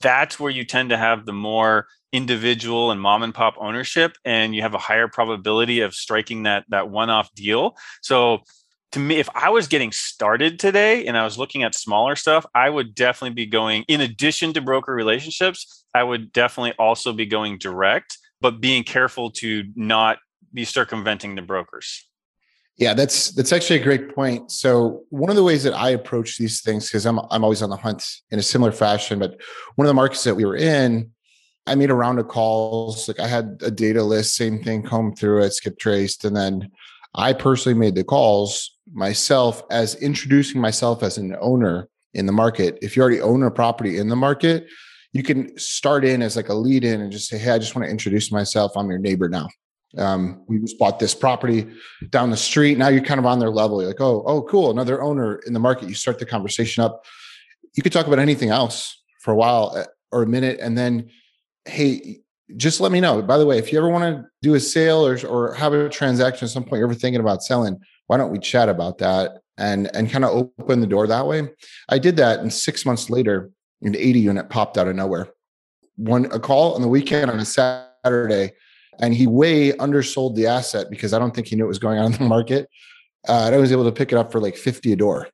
[0.00, 4.54] that's where you tend to have the more individual and mom and pop ownership and
[4.54, 7.76] you have a higher probability of striking that that one-off deal.
[8.02, 8.40] So
[8.92, 12.44] to me if i was getting started today and i was looking at smaller stuff
[12.54, 17.26] i would definitely be going in addition to broker relationships i would definitely also be
[17.26, 20.18] going direct but being careful to not
[20.52, 22.09] be circumventing the brokers
[22.76, 24.50] yeah, that's that's actually a great point.
[24.50, 27.70] So one of the ways that I approach these things, because I'm I'm always on
[27.70, 29.38] the hunt in a similar fashion, but
[29.76, 31.10] one of the markets that we were in,
[31.66, 33.06] I made a round of calls.
[33.06, 36.70] Like I had a data list, same thing, come through it, skip traced, and then
[37.14, 42.78] I personally made the calls myself as introducing myself as an owner in the market.
[42.80, 44.66] If you already own a property in the market,
[45.12, 47.74] you can start in as like a lead in and just say, Hey, I just
[47.74, 48.72] want to introduce myself.
[48.74, 49.48] I'm your neighbor now
[49.98, 51.66] um, we just bought this property
[52.10, 52.78] down the street.
[52.78, 53.80] Now you're kind of on their level.
[53.80, 55.88] You're like, oh, oh, cool, another owner in the market.
[55.88, 57.04] You start the conversation up.
[57.74, 61.10] You could talk about anything else for a while uh, or a minute, and then,
[61.64, 62.20] hey,
[62.56, 63.22] just let me know.
[63.22, 65.88] By the way, if you ever want to do a sale or or have a
[65.88, 69.42] transaction at some point, you're ever thinking about selling, why don't we chat about that
[69.58, 71.48] and and kind of open the door that way?
[71.88, 73.50] I did that, and six months later,
[73.82, 75.28] an 80 unit popped out of nowhere.
[75.96, 78.52] One a call on the weekend on a Saturday
[78.98, 81.98] and he way undersold the asset because I don't think he knew what was going
[81.98, 82.68] on in the market.
[83.28, 85.28] Uh, and I was able to pick it up for like 50 a door.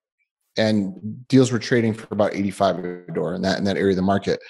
[0.56, 3.96] and deals were trading for about 85 a door in that in that area of
[3.96, 4.40] the market.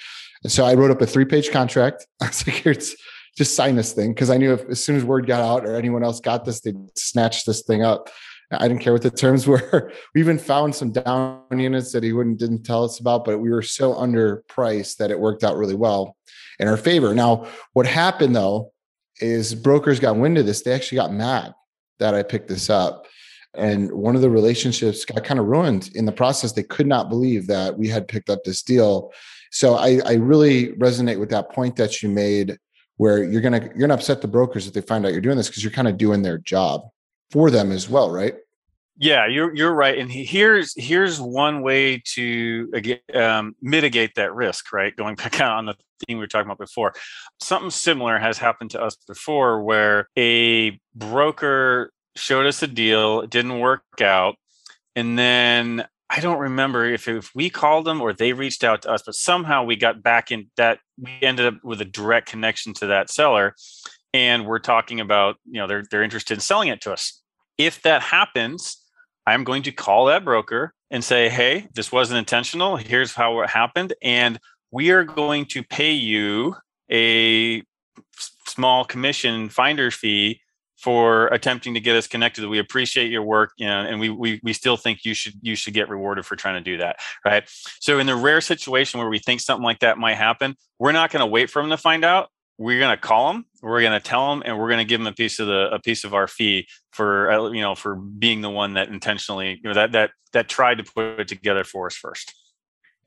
[0.42, 2.06] And so I wrote up a three page contract.
[2.22, 2.94] I was like, here's
[3.36, 5.76] just sign this thing because I knew if as soon as word got out or
[5.76, 8.08] anyone else got this, they'd snatch this thing up.
[8.50, 9.92] I didn't care what the terms were.
[10.14, 13.50] we even found some down units that he wouldn't didn't tell us about, but we
[13.50, 16.16] were so underpriced that it worked out really well
[16.58, 17.14] in our favor.
[17.14, 18.72] Now, what happened though
[19.20, 20.62] is brokers got wind of this.
[20.62, 21.54] They actually got mad
[21.98, 23.06] that I picked this up.
[23.54, 26.52] And one of the relationships got kind of ruined in the process.
[26.52, 29.12] They could not believe that we had picked up this deal.
[29.50, 32.58] So I, I really resonate with that point that you made
[32.98, 35.48] where you're gonna you're gonna upset the brokers if they find out you're doing this
[35.48, 36.82] because you're kind of doing their job
[37.30, 38.34] for them as well, right?
[38.98, 39.98] Yeah, you're you're right.
[39.98, 42.70] And here's here's one way to
[43.14, 44.72] um, mitigate that risk.
[44.72, 45.74] Right, going back on the
[46.06, 46.94] theme we were talking about before,
[47.40, 53.30] something similar has happened to us before, where a broker showed us a deal, it
[53.30, 54.36] didn't work out,
[54.94, 58.90] and then I don't remember if if we called them or they reached out to
[58.90, 62.72] us, but somehow we got back in that we ended up with a direct connection
[62.74, 63.54] to that seller,
[64.14, 67.20] and we're talking about you know they're they're interested in selling it to us.
[67.58, 68.85] If that happens,
[69.26, 72.76] I'm going to call that broker and say, hey, this wasn't intentional.
[72.76, 73.92] Here's how it happened.
[74.02, 74.38] And
[74.70, 76.54] we are going to pay you
[76.90, 77.62] a
[78.46, 80.40] small commission finder fee
[80.76, 82.46] for attempting to get us connected.
[82.46, 85.56] We appreciate your work, you know, and we, we we still think you should you
[85.56, 87.44] should get rewarded for trying to do that, right?
[87.80, 91.10] So in the rare situation where we think something like that might happen, we're not
[91.10, 93.92] going to wait for them to find out we're going to call them we're going
[93.92, 96.04] to tell them and we're going to give them a piece of the a piece
[96.04, 99.74] of our fee for uh, you know for being the one that intentionally you know
[99.74, 102.34] that that that tried to put it together for us first.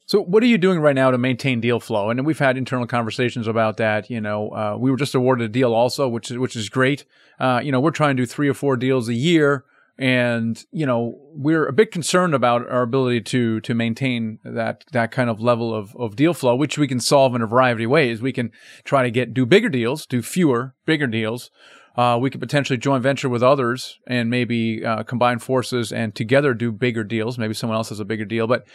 [0.06, 2.10] So what are you doing right now to maintain deal flow?
[2.10, 5.50] And we've had internal conversations about that you know uh, we were just awarded a
[5.50, 7.06] deal also which is which is great.
[7.39, 9.65] Uh, you know we're trying to do three or four deals a year
[10.00, 15.12] and you know we're a bit concerned about our ability to to maintain that that
[15.12, 17.92] kind of level of, of deal flow which we can solve in a variety of
[17.92, 18.50] ways we can
[18.86, 21.52] try to get do bigger deals do fewer bigger deals
[21.98, 26.54] uh, we could potentially joint venture with others and maybe uh, combine forces and together
[26.54, 27.38] do bigger deals.
[27.38, 28.48] Maybe someone else has a bigger deal.
[28.48, 28.66] But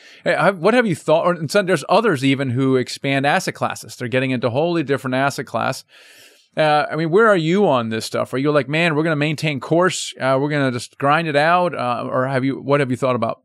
[0.59, 1.25] what have you thought?
[1.25, 3.97] Or there's others even who expand asset classes.
[3.97, 5.85] They're getting into wholly different asset class.
[6.57, 8.33] Uh, I mean, where are you on this stuff?
[8.33, 11.27] Are you like, man, we're going to maintain course, uh, we're going to just grind
[11.27, 12.61] it out, uh, or have you?
[12.61, 13.43] What have you thought about?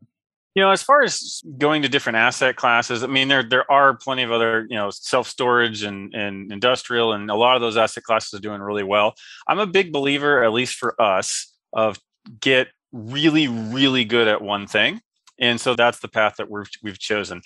[0.54, 3.94] You know, as far as going to different asset classes, I mean, there there are
[3.96, 7.76] plenty of other, you know, self storage and and industrial, and a lot of those
[7.76, 9.14] asset classes are doing really well.
[9.48, 11.98] I'm a big believer, at least for us, of
[12.40, 15.00] get really really good at one thing,
[15.38, 17.42] and so that's the path that we've we've chosen.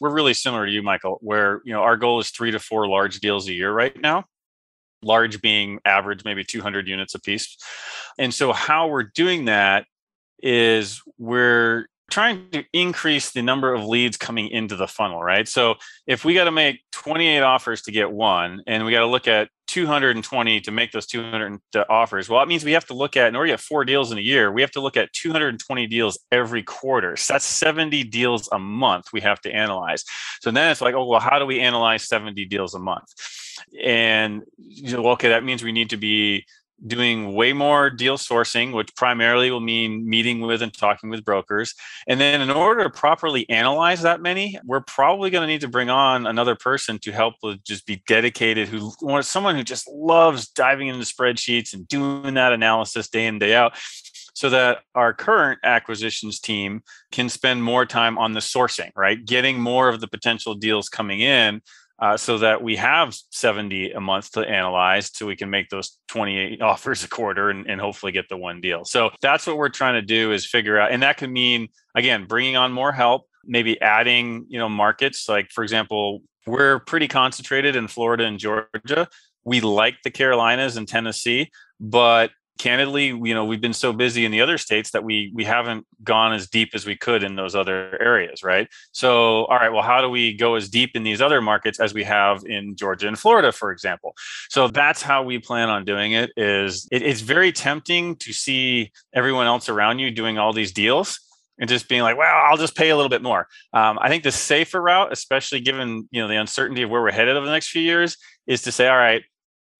[0.00, 2.86] We're really similar to you, Michael, where you know our goal is three to four
[2.86, 4.26] large deals a year right now
[5.02, 7.56] large being average, maybe 200 units a piece.
[8.18, 9.86] And so, how we're doing that
[10.42, 15.46] is we're trying to increase the number of leads coming into the funnel, right?
[15.46, 15.74] So
[16.06, 19.28] if we got to make 28 offers to get one, and we got to look
[19.28, 23.16] at 220 to make those 200 uh, offers, well, that means we have to look
[23.16, 25.12] at, in order to get four deals in a year, we have to look at
[25.12, 27.14] 220 deals every quarter.
[27.16, 30.04] So that's 70 deals a month we have to analyze.
[30.40, 33.12] So then it's like, oh, well, how do we analyze 70 deals a month?
[33.82, 36.46] And you know, okay, that means we need to be
[36.86, 41.74] doing way more deal sourcing, which primarily will mean meeting with and talking with brokers.
[42.06, 45.68] And then, in order to properly analyze that many, we're probably going to need to
[45.68, 49.88] bring on another person to help with just be dedicated, who wants someone who just
[49.88, 53.78] loves diving into spreadsheets and doing that analysis day in, day out.
[54.34, 59.24] So that our current acquisitions team can spend more time on the sourcing, right?
[59.24, 61.60] Getting more of the potential deals coming in
[62.00, 65.98] uh, so that we have 70 a month to analyze so we can make those
[66.08, 68.84] 28 offers a quarter and, and, hopefully get the one deal.
[68.84, 72.24] So that's what we're trying to do is figure out and that could mean again
[72.26, 75.28] bringing on more help maybe adding you know markets.
[75.28, 79.08] Like for example we're pretty concentrated in florida and georgia.
[79.44, 84.32] We like the carolinas and tennessee but candidly, you know, we've been so busy in
[84.32, 87.54] the other states that we we haven't gone as deep as we could in those
[87.54, 88.68] other areas, right?
[88.92, 91.94] So, all right, well, how do we go as deep in these other markets as
[91.94, 94.14] we have in Georgia and Florida, for example?
[94.50, 96.30] So that's how we plan on doing it.
[96.36, 101.20] Is it, it's very tempting to see everyone else around you doing all these deals
[101.58, 103.48] and just being like, well, I'll just pay a little bit more.
[103.72, 107.12] Um, I think the safer route, especially given you know the uncertainty of where we're
[107.12, 109.22] headed over the next few years, is to say, all right,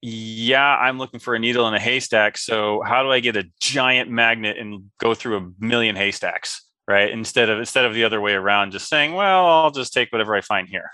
[0.01, 2.39] yeah, I'm looking for a needle in a haystack.
[2.39, 6.65] So how do I get a giant magnet and go through a million haystacks?
[6.87, 7.11] Right.
[7.11, 10.35] Instead of instead of the other way around, just saying, well, I'll just take whatever
[10.35, 10.91] I find here.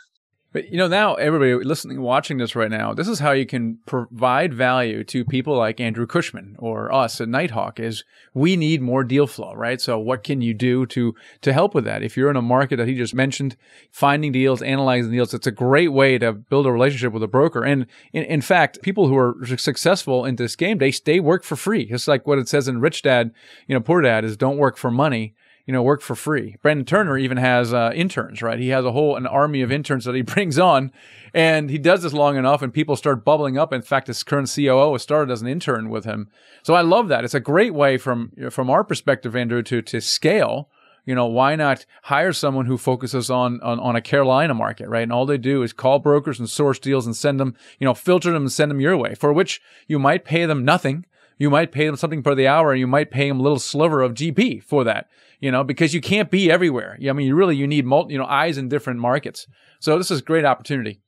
[0.54, 3.80] But you know, now everybody listening, watching this right now, this is how you can
[3.86, 7.80] provide value to people like Andrew Cushman or us at Nighthawk.
[7.80, 9.80] Is we need more deal flow, right?
[9.80, 12.04] So, what can you do to to help with that?
[12.04, 13.56] If you're in a market that he just mentioned,
[13.90, 17.64] finding deals, analyzing deals, it's a great way to build a relationship with a broker.
[17.64, 21.56] And in, in fact, people who are successful in this game, they they work for
[21.56, 21.88] free.
[21.90, 23.32] It's like what it says in Rich Dad,
[23.66, 25.34] you know, Poor Dad is don't work for money
[25.66, 26.56] you know, work for free.
[26.60, 28.58] Brandon Turner even has uh, interns, right?
[28.58, 30.92] He has a whole an army of interns that he brings on,
[31.32, 33.72] and he does this long enough, and people start bubbling up.
[33.72, 36.28] In fact, his current COO has started as an intern with him,
[36.62, 37.24] so I love that.
[37.24, 40.68] It's a great way from from our perspective, Andrew, to to scale.
[41.06, 45.02] You know, why not hire someone who focuses on, on on a Carolina market, right?
[45.02, 47.92] And all they do is call brokers and source deals and send them, you know,
[47.94, 51.04] filter them and send them your way, for which you might pay them nothing
[51.38, 54.02] you might pay them something per the hour you might pay them a little sliver
[54.02, 55.08] of GP for that,
[55.44, 56.96] you know, because you can't be everywhere.
[57.06, 59.46] I mean, you really, you need multi, you know, eyes in different markets.
[59.78, 61.02] So this is a great opportunity.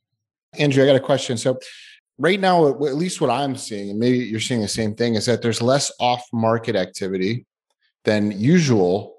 [0.59, 1.37] Andrew, I got a question.
[1.37, 1.57] So
[2.19, 5.25] right now, at least what I'm seeing, and maybe you're seeing the same thing, is
[5.25, 7.47] that there's less off market activity
[8.03, 9.15] than usual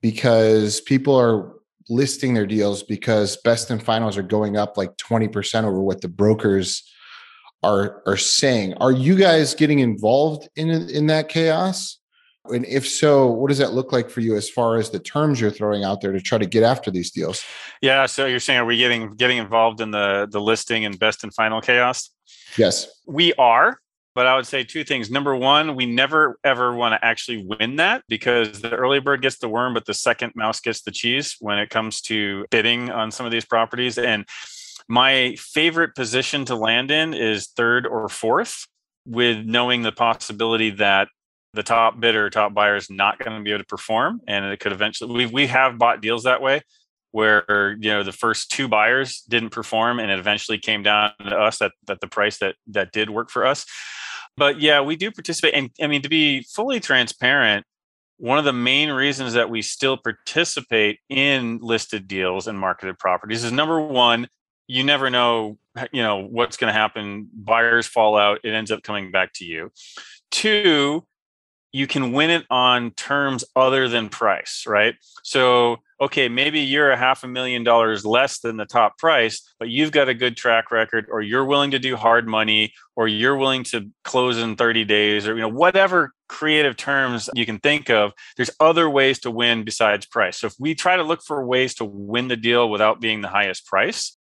[0.00, 1.54] because people are
[1.88, 6.08] listing their deals because best and finals are going up like 20% over what the
[6.08, 6.88] brokers
[7.64, 8.74] are are saying.
[8.74, 11.98] Are you guys getting involved in in that chaos?
[12.46, 15.40] And if so, what does that look like for you as far as the terms
[15.40, 17.44] you're throwing out there to try to get after these deals?
[17.80, 21.22] Yeah, so you're saying are we getting getting involved in the the listing and best
[21.22, 22.10] and final chaos?
[22.56, 22.88] Yes.
[23.06, 23.78] We are,
[24.16, 25.08] but I would say two things.
[25.08, 29.38] Number one, we never ever want to actually win that because the early bird gets
[29.38, 33.12] the worm, but the second mouse gets the cheese when it comes to bidding on
[33.12, 33.98] some of these properties.
[33.98, 34.26] And
[34.88, 38.66] my favorite position to land in is third or fourth,
[39.06, 41.08] with knowing the possibility that
[41.54, 44.60] the top bidder, top buyer is not going to be able to perform, and it
[44.60, 45.12] could eventually.
[45.12, 46.62] We we have bought deals that way,
[47.10, 51.36] where you know the first two buyers didn't perform, and it eventually came down to
[51.36, 53.66] us that at the price that that did work for us.
[54.36, 57.66] But yeah, we do participate, and I mean to be fully transparent,
[58.16, 63.42] one of the main reasons that we still participate in listed deals and marketed properties
[63.42, 64.28] is number one
[64.68, 65.58] you never know
[65.92, 69.44] you know what's going to happen buyers fall out it ends up coming back to
[69.44, 69.72] you
[70.30, 71.04] two
[71.72, 74.94] you can win it on terms other than price right?
[75.22, 79.68] So okay maybe you're a half a million dollars less than the top price but
[79.68, 83.36] you've got a good track record or you're willing to do hard money or you're
[83.36, 87.90] willing to close in 30 days or you know whatever creative terms you can think
[87.90, 90.38] of there's other ways to win besides price.
[90.38, 93.28] So if we try to look for ways to win the deal without being the
[93.28, 94.16] highest price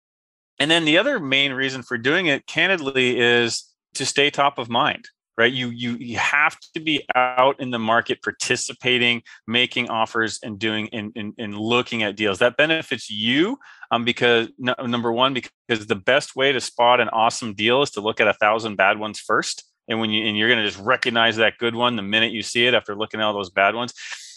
[0.59, 3.63] and then the other main reason for doing it, candidly, is
[3.95, 5.09] to stay top of mind
[5.41, 5.51] right?
[5.51, 10.87] You you you have to be out in the market participating making offers and doing
[10.93, 12.37] and, and, and looking at deals.
[12.39, 13.57] That benefits you
[13.89, 18.01] um because number one because the best way to spot an awesome deal is to
[18.01, 19.63] look at a thousand bad ones first.
[19.87, 22.43] And when you and you're going to just recognize that good one the minute you
[22.43, 23.93] see it after looking at all those bad ones.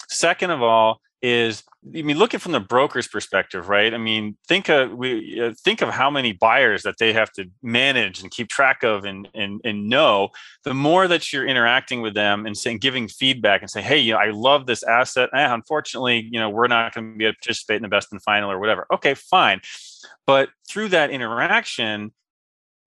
[0.09, 3.93] Second of all is I mean, looking from the broker's perspective, right?
[3.93, 7.51] I mean, think of we uh, think of how many buyers that they have to
[7.63, 10.31] manage and keep track of and and and know.
[10.65, 14.15] The more that you're interacting with them and saying, giving feedback and say, hey, you
[14.15, 15.29] know, I love this asset.
[15.35, 18.13] Eh, unfortunately, you know, we're not going to be able to participate in the best
[18.13, 18.87] and final or whatever.
[18.93, 19.61] Okay, fine.
[20.27, 22.13] But through that interaction,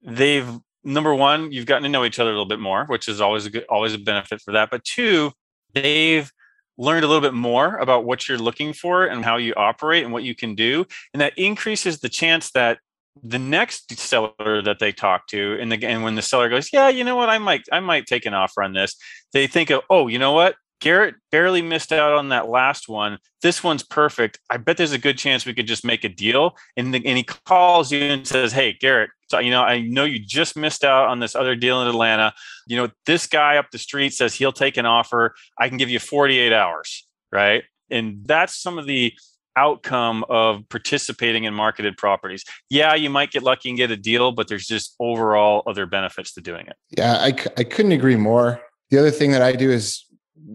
[0.01, 0.49] they've
[0.83, 3.45] number one, you've gotten to know each other a little bit more, which is always
[3.45, 4.69] a good, always a benefit for that.
[4.71, 5.31] But two,
[5.73, 6.31] they've
[6.77, 10.13] learned a little bit more about what you're looking for and how you operate and
[10.13, 10.85] what you can do.
[11.13, 12.79] And that increases the chance that
[13.23, 17.03] the next seller that they talk to and, and when the seller goes, yeah, you
[17.03, 18.95] know what, I might, I might take an offer on this.
[19.33, 23.17] They think of, oh, you know what, Garrett barely missed out on that last one.
[23.41, 24.39] This one's perfect.
[24.49, 26.55] I bet there's a good chance we could just make a deal.
[26.75, 30.05] And, the, and he calls you and says, Hey, Garrett, so, you know, I know
[30.05, 32.33] you just missed out on this other deal in Atlanta.
[32.65, 35.35] You know, this guy up the street says he'll take an offer.
[35.59, 37.05] I can give you 48 hours.
[37.31, 37.63] Right.
[37.89, 39.13] And that's some of the
[39.57, 42.45] outcome of participating in marketed properties.
[42.69, 46.33] Yeah, you might get lucky and get a deal, but there's just overall other benefits
[46.35, 46.75] to doing it.
[46.97, 48.61] Yeah, I, I couldn't agree more.
[48.91, 50.05] The other thing that I do is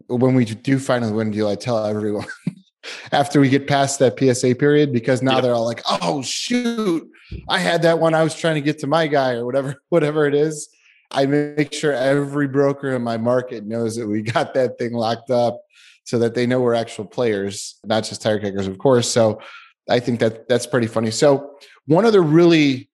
[0.08, 2.26] when we do finally win a deal, I tell everyone
[3.12, 5.42] after we get past that PSA period because now yep.
[5.42, 7.08] they're all like, "Oh shoot,
[7.48, 8.14] I had that one.
[8.14, 10.68] I was trying to get to my guy or whatever, whatever it is."
[11.14, 15.30] I make sure every broker in my market knows that we got that thing locked
[15.30, 15.60] up,
[16.04, 19.08] so that they know we're actual players, not just tire kickers, of course.
[19.08, 19.40] So
[19.88, 21.10] I think that that's pretty funny.
[21.10, 21.56] So
[21.86, 22.88] one other really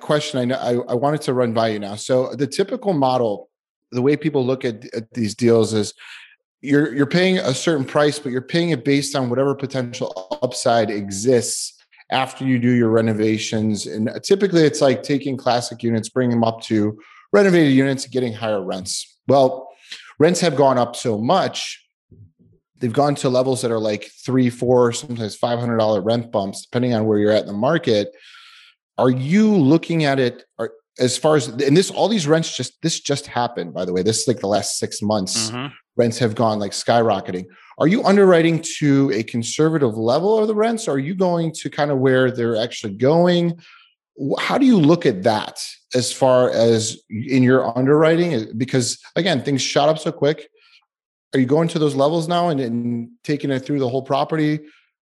[0.00, 1.96] question I know I, I wanted to run by you now.
[1.96, 3.50] So the typical model,
[3.90, 5.94] the way people look at, at these deals is
[6.60, 10.90] you're you're paying a certain price, but you're paying it based on whatever potential upside
[10.90, 11.74] exists
[12.10, 13.86] after you do your renovations.
[13.86, 16.98] And typically it's like taking classic units, bringing them up to
[17.32, 19.18] renovated units, getting higher rents.
[19.28, 19.68] Well,
[20.18, 21.84] rents have gone up so much.
[22.78, 26.62] They've gone to levels that are like three, four, sometimes five hundred dollar rent bumps,
[26.62, 28.14] depending on where you're at in the market.
[28.96, 30.44] Are you looking at it?
[30.58, 33.92] Are, as far as and this all these rents just this just happened by the
[33.92, 34.02] way.
[34.02, 35.72] This is like the last six months mm-hmm.
[35.96, 37.46] rents have gone like skyrocketing.
[37.78, 40.88] Are you underwriting to a conservative level of the rents?
[40.88, 43.60] Are you going to kind of where they're actually going?
[44.38, 48.52] How do you look at that as far as in your underwriting?
[48.56, 50.48] Because again things shot up so quick.
[51.34, 54.60] Are you going to those levels now and, and taking it through the whole property?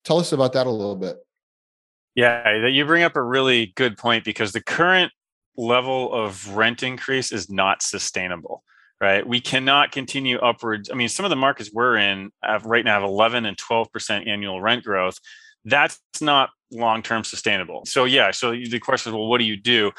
[0.06, 1.18] Tell us about that a little bit.
[2.16, 5.12] Yeah, you bring up a really good point because the current
[5.56, 8.64] level of rent increase is not sustainable
[9.04, 9.28] right?
[9.28, 13.01] We cannot continue upwards i mean some of the markets we're in have right now
[13.01, 15.20] have 11 and 12% annual rent growth.
[15.66, 17.84] That's not long-term sustainable.
[17.86, 19.91] So yeah so the question is well what do you do?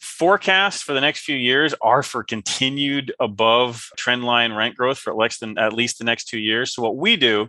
[0.00, 5.10] Forecasts for the next few years are for continued above trend line rent growth for
[5.12, 6.74] at least the next two years.
[6.74, 7.48] So what we do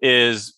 [0.00, 0.55] is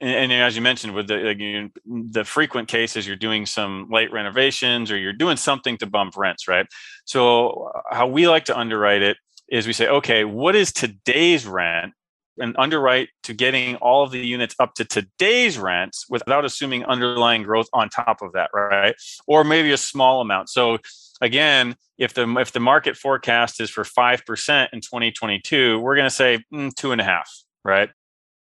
[0.00, 3.88] and, and, as you mentioned with the like you, the frequent cases you're doing some
[3.90, 6.66] late renovations or you're doing something to bump rents right?
[7.04, 9.16] So uh, how we like to underwrite it
[9.48, 11.94] is we say okay what is today's rent?
[12.40, 17.42] And underwrite to getting all of the units up to today's rents without assuming underlying
[17.42, 18.94] growth on top of that right?
[19.26, 20.48] Or maybe a small amount.
[20.48, 20.78] So
[21.20, 26.14] again if the if the market forecast is for 5% in 2022 we're going to
[26.14, 27.28] say mm, two and a half
[27.64, 27.90] right?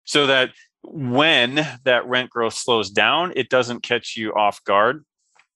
[0.05, 0.51] So that
[0.83, 5.05] when that rent growth slows down, it doesn't catch you off guard.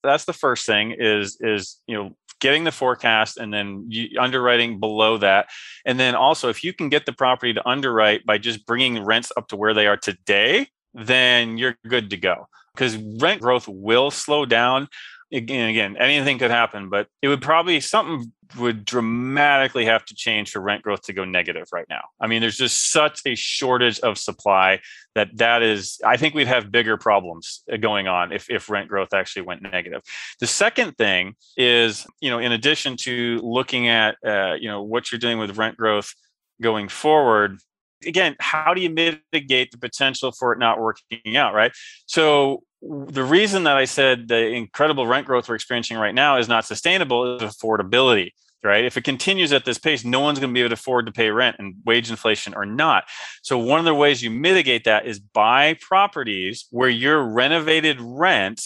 [0.02, 3.88] That's the first thing is is you know getting the forecast and then
[4.20, 5.48] underwriting below that.
[5.84, 9.32] And then also if you can get the property to underwrite by just bringing rents
[9.36, 14.10] up to where they are today, then you're good to go because rent growth will
[14.10, 14.88] slow down
[15.32, 20.50] again, again, anything could happen, but it would probably something would dramatically have to change
[20.50, 22.02] for rent growth to go negative right now.
[22.20, 24.80] I mean, there's just such a shortage of supply
[25.14, 26.00] that that is.
[26.04, 29.62] I think we'd have bigger problems uh, going on if if rent growth actually went
[29.62, 30.02] negative.
[30.40, 35.10] The second thing is, you know, in addition to looking at, uh, you know, what
[35.10, 36.12] you're doing with rent growth
[36.60, 37.58] going forward
[38.04, 41.72] again how do you mitigate the potential for it not working out right
[42.06, 46.48] so the reason that I said the incredible rent growth we're experiencing right now is
[46.48, 48.30] not sustainable is affordability,
[48.62, 48.84] right?
[48.84, 51.12] If it continues at this pace, no one's going to be able to afford to
[51.12, 53.04] pay rent and wage inflation or not.
[53.42, 58.62] So, one of the ways you mitigate that is buy properties where your renovated rent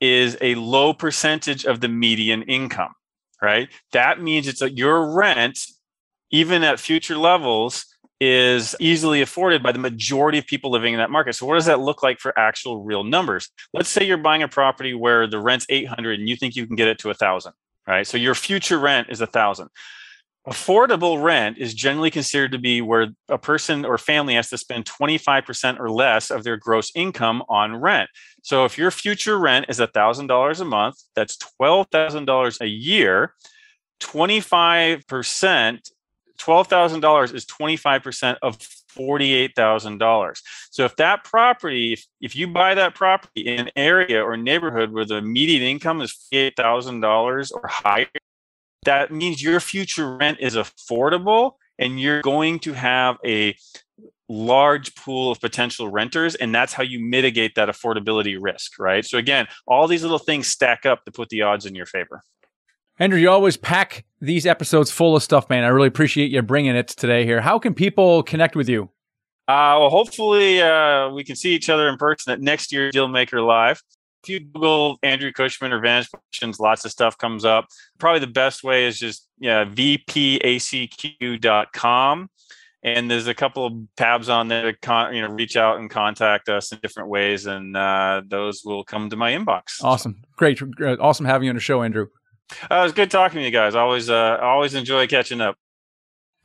[0.00, 2.92] is a low percentage of the median income,
[3.40, 3.68] right?
[3.92, 5.60] That means it's a, your rent,
[6.30, 7.86] even at future levels,
[8.24, 11.34] is easily afforded by the majority of people living in that market.
[11.34, 13.48] So what does that look like for actual real numbers?
[13.74, 16.76] Let's say you're buying a property where the rent's 800 and you think you can
[16.76, 17.52] get it to a 1000,
[17.84, 18.06] right?
[18.06, 19.68] So your future rent is a 1000.
[20.48, 24.84] Affordable rent is generally considered to be where a person or family has to spend
[24.84, 28.08] 25% or less of their gross income on rent.
[28.42, 33.34] So if your future rent is $1,000 a month, that's $12,000 a year.
[34.00, 35.90] 25%
[36.38, 40.42] $12,000 is 25% of $48,000.
[40.70, 44.92] So if that property, if, if you buy that property in an area or neighborhood
[44.92, 48.06] where the median income is $48,000 or higher,
[48.84, 53.56] that means your future rent is affordable and you're going to have a
[54.28, 59.18] large pool of potential renters and that's how you mitigate that affordability risk right so
[59.18, 62.22] again all these little things stack up to put the odds in your favor
[62.98, 65.64] Andrew, you always pack these episodes full of stuff, man.
[65.64, 67.40] I really appreciate you bringing it today here.
[67.40, 68.90] How can people connect with you?
[69.48, 73.44] Uh, well, hopefully uh, we can see each other in person at next year's Dealmaker
[73.44, 73.82] Live.
[74.22, 77.66] If you Google Andrew Cushman or Vantage Questions, lots of stuff comes up.
[77.98, 80.38] Probably the best way is just yeah, vpacq.com.
[82.84, 85.90] And there's a couple of tabs on there to con- you know reach out and
[85.90, 89.82] contact us in different ways, and uh, those will come to my inbox.
[89.82, 90.60] Awesome, great,
[91.00, 92.06] awesome having you on the show, Andrew.
[92.70, 93.74] Uh, it was good talking to you guys.
[93.74, 95.56] Always, uh, always enjoy catching up.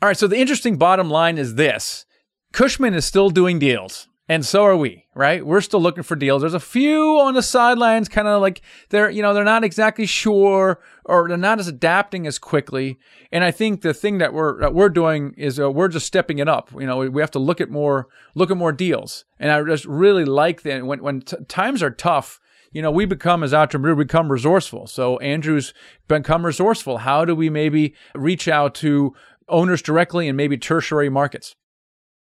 [0.02, 0.18] All right.
[0.18, 2.06] So the interesting bottom line is this:
[2.54, 5.06] Cushman is still doing deals, and so are we.
[5.16, 5.44] Right?
[5.46, 6.44] We're still looking for deals.
[6.44, 10.06] There's a few on the sidelines, kind of like they're, you know, they're not exactly
[10.06, 13.00] sure or they're not as adapting as quickly.
[13.32, 16.38] And I think the thing that we're that we're doing is uh, we're just stepping
[16.38, 16.72] it up.
[16.72, 19.26] You know, we have to look at more look at more deals.
[19.40, 22.40] And I just really like that when when t- times are tough
[22.72, 24.88] you know, we become as entrepreneurs, become resourceful.
[24.88, 25.74] So Andrew's
[26.08, 27.00] become resourceful.
[27.00, 29.14] How do we maybe reach out to
[29.50, 31.56] owners directly and maybe tertiary markets?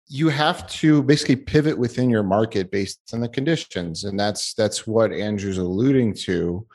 [0.08, 4.86] you have to basically pivot within your market based on the conditions and that's that's
[4.86, 6.66] what andrew's alluding to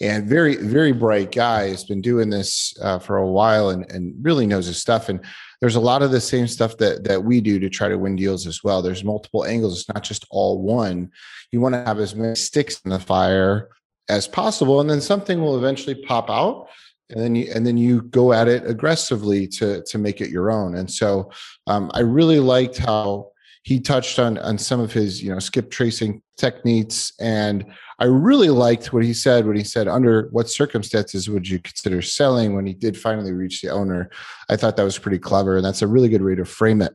[0.00, 4.14] and very very bright guy has been doing this uh, for a while and, and
[4.22, 5.08] really knows his stuff.
[5.08, 5.20] And
[5.60, 8.16] there's a lot of the same stuff that that we do to try to win
[8.16, 8.82] deals as well.
[8.82, 9.80] There's multiple angles.
[9.80, 11.10] It's not just all one.
[11.52, 13.70] You want to have as many sticks in the fire
[14.08, 16.68] as possible and then something will eventually pop out
[17.10, 20.50] and then you and then you go at it aggressively to to make it your
[20.50, 20.76] own.
[20.76, 21.30] And so
[21.66, 23.30] um, i really liked how
[23.66, 27.66] he touched on on some of his you know skip tracing techniques and
[27.98, 32.00] i really liked what he said when he said under what circumstances would you consider
[32.00, 34.08] selling when he did finally reach the owner
[34.48, 36.94] i thought that was pretty clever and that's a really good way to frame it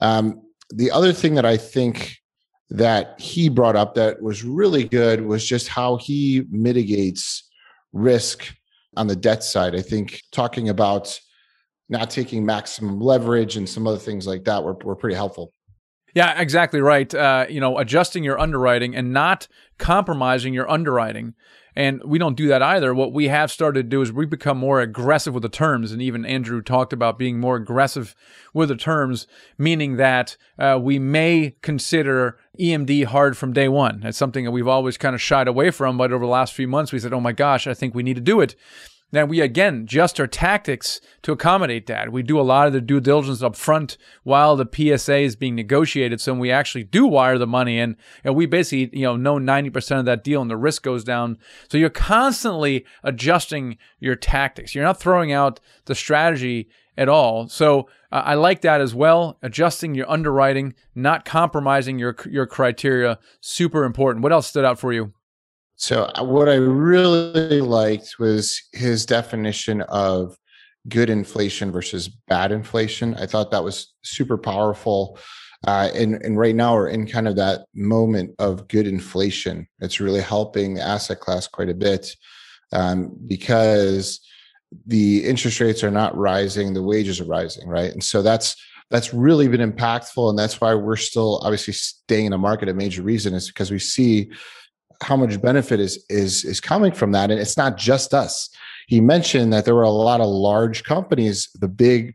[0.00, 0.40] um,
[0.70, 2.16] the other thing that i think
[2.70, 7.48] that he brought up that was really good was just how he mitigates
[7.92, 8.54] risk
[8.96, 9.74] on the debt side.
[9.74, 11.18] I think talking about
[11.88, 15.54] not taking maximum leverage and some other things like that were, were pretty helpful.
[16.18, 17.14] Yeah, exactly right.
[17.14, 19.46] Uh, you know, adjusting your underwriting and not
[19.78, 21.34] compromising your underwriting.
[21.76, 22.92] And we don't do that either.
[22.92, 25.92] What we have started to do is we become more aggressive with the terms.
[25.92, 28.16] And even Andrew talked about being more aggressive
[28.52, 34.00] with the terms, meaning that uh, we may consider EMD hard from day one.
[34.00, 35.96] That's something that we've always kind of shied away from.
[35.96, 38.16] But over the last few months, we said, oh my gosh, I think we need
[38.16, 38.56] to do it.
[39.10, 42.12] Now we again adjust our tactics to accommodate that.
[42.12, 45.54] We do a lot of the due diligence up front while the PSA is being
[45.54, 46.20] negotiated.
[46.20, 49.98] So we actually do wire the money in, and we basically you know know 90%
[49.98, 51.38] of that deal and the risk goes down.
[51.68, 54.74] So you're constantly adjusting your tactics.
[54.74, 57.48] You're not throwing out the strategy at all.
[57.48, 59.38] So uh, I like that as well.
[59.42, 64.22] Adjusting your underwriting, not compromising your your criteria, super important.
[64.22, 65.14] What else stood out for you?
[65.78, 70.36] So uh, what I really liked was his definition of
[70.88, 73.14] good inflation versus bad inflation.
[73.14, 75.18] I thought that was super powerful.
[75.66, 79.68] Uh, and, and right now we're in kind of that moment of good inflation.
[79.80, 82.14] It's really helping the asset class quite a bit
[82.72, 84.20] um, because
[84.86, 87.92] the interest rates are not rising, the wages are rising, right?
[87.92, 88.56] And so that's
[88.90, 92.70] that's really been impactful, and that's why we're still obviously staying in the market.
[92.70, 94.30] A major reason is because we see
[95.02, 97.30] how much benefit is is is coming from that.
[97.30, 98.50] And it's not just us.
[98.86, 102.14] He mentioned that there were a lot of large companies the big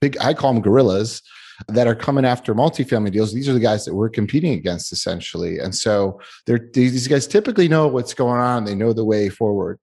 [0.00, 1.22] big i call them gorillas
[1.68, 3.32] that are coming after multifamily deals.
[3.32, 5.58] These are the guys that we're competing against essentially.
[5.58, 8.64] And so these guys typically know what's going on.
[8.64, 9.78] They know the way forward.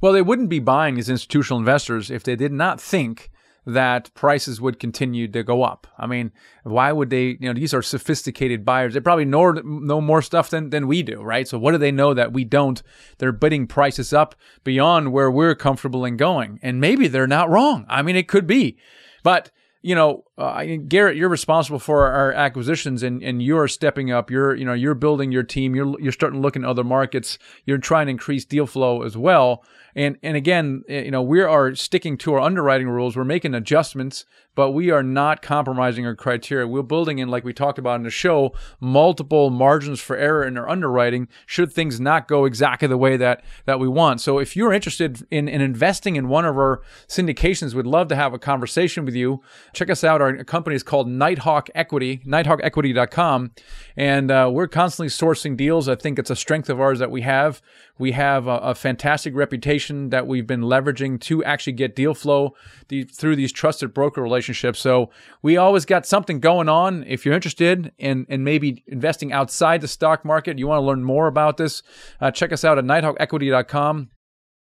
[0.00, 3.30] Well they wouldn't be buying as institutional investors if they did not think
[3.68, 5.86] that prices would continue to go up.
[5.98, 8.94] I mean, why would they, you know, these are sophisticated buyers.
[8.94, 11.46] They probably know, know more stuff than, than we do, right?
[11.46, 12.82] So what do they know that we don't?
[13.18, 16.58] They're bidding prices up beyond where we're comfortable in going.
[16.62, 17.84] And maybe they're not wrong.
[17.90, 18.78] I mean, it could be.
[19.22, 19.50] But
[19.80, 24.30] you know, uh, Garrett, you're responsible for our acquisitions, and, and you're stepping up.
[24.30, 25.74] You're you know you're building your team.
[25.74, 27.38] You're you're starting to look in other markets.
[27.64, 29.64] You're trying to increase deal flow as well.
[29.94, 33.16] And and again, eh, you know, we are sticking to our underwriting rules.
[33.16, 34.24] We're making adjustments,
[34.54, 36.66] but we are not compromising our criteria.
[36.66, 40.58] We're building in, like we talked about in the show, multiple margins for error in
[40.58, 44.20] our underwriting should things not go exactly the way that that we want.
[44.20, 48.16] So if you're interested in, in investing in one of our syndications, we'd love to
[48.16, 49.42] have a conversation with you.
[49.72, 50.20] Check us out.
[50.20, 53.52] Our company is called Nighthawk Equity, nighthawkequity.com.
[53.96, 55.88] And uh, we're constantly sourcing deals.
[55.88, 57.60] I think it's a strength of ours that we have.
[57.98, 62.54] We have a, a fantastic reputation that we've been leveraging to actually get deal flow
[62.88, 64.78] the, through these trusted broker relationships.
[64.78, 65.10] So
[65.42, 67.04] we always got something going on.
[67.04, 71.04] If you're interested in, in maybe investing outside the stock market, you want to learn
[71.04, 71.82] more about this,
[72.20, 74.10] uh, check us out at nighthawkequity.com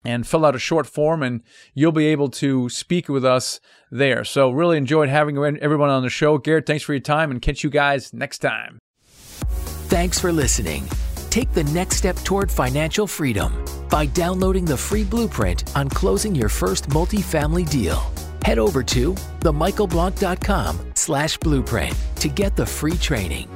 [0.04, 1.42] and fill out a short form and
[1.74, 4.24] you'll be able to speak with us there.
[4.24, 6.38] So really enjoyed having everyone on the show.
[6.38, 8.78] Garrett, thanks for your time and catch you guys next time.
[9.88, 10.88] Thanks for listening.
[11.30, 16.48] Take the next step toward financial freedom by downloading the free blueprint on closing your
[16.48, 18.02] first multifamily deal.
[18.44, 23.48] Head over to themichaelblank.com slash blueprint to get the free training.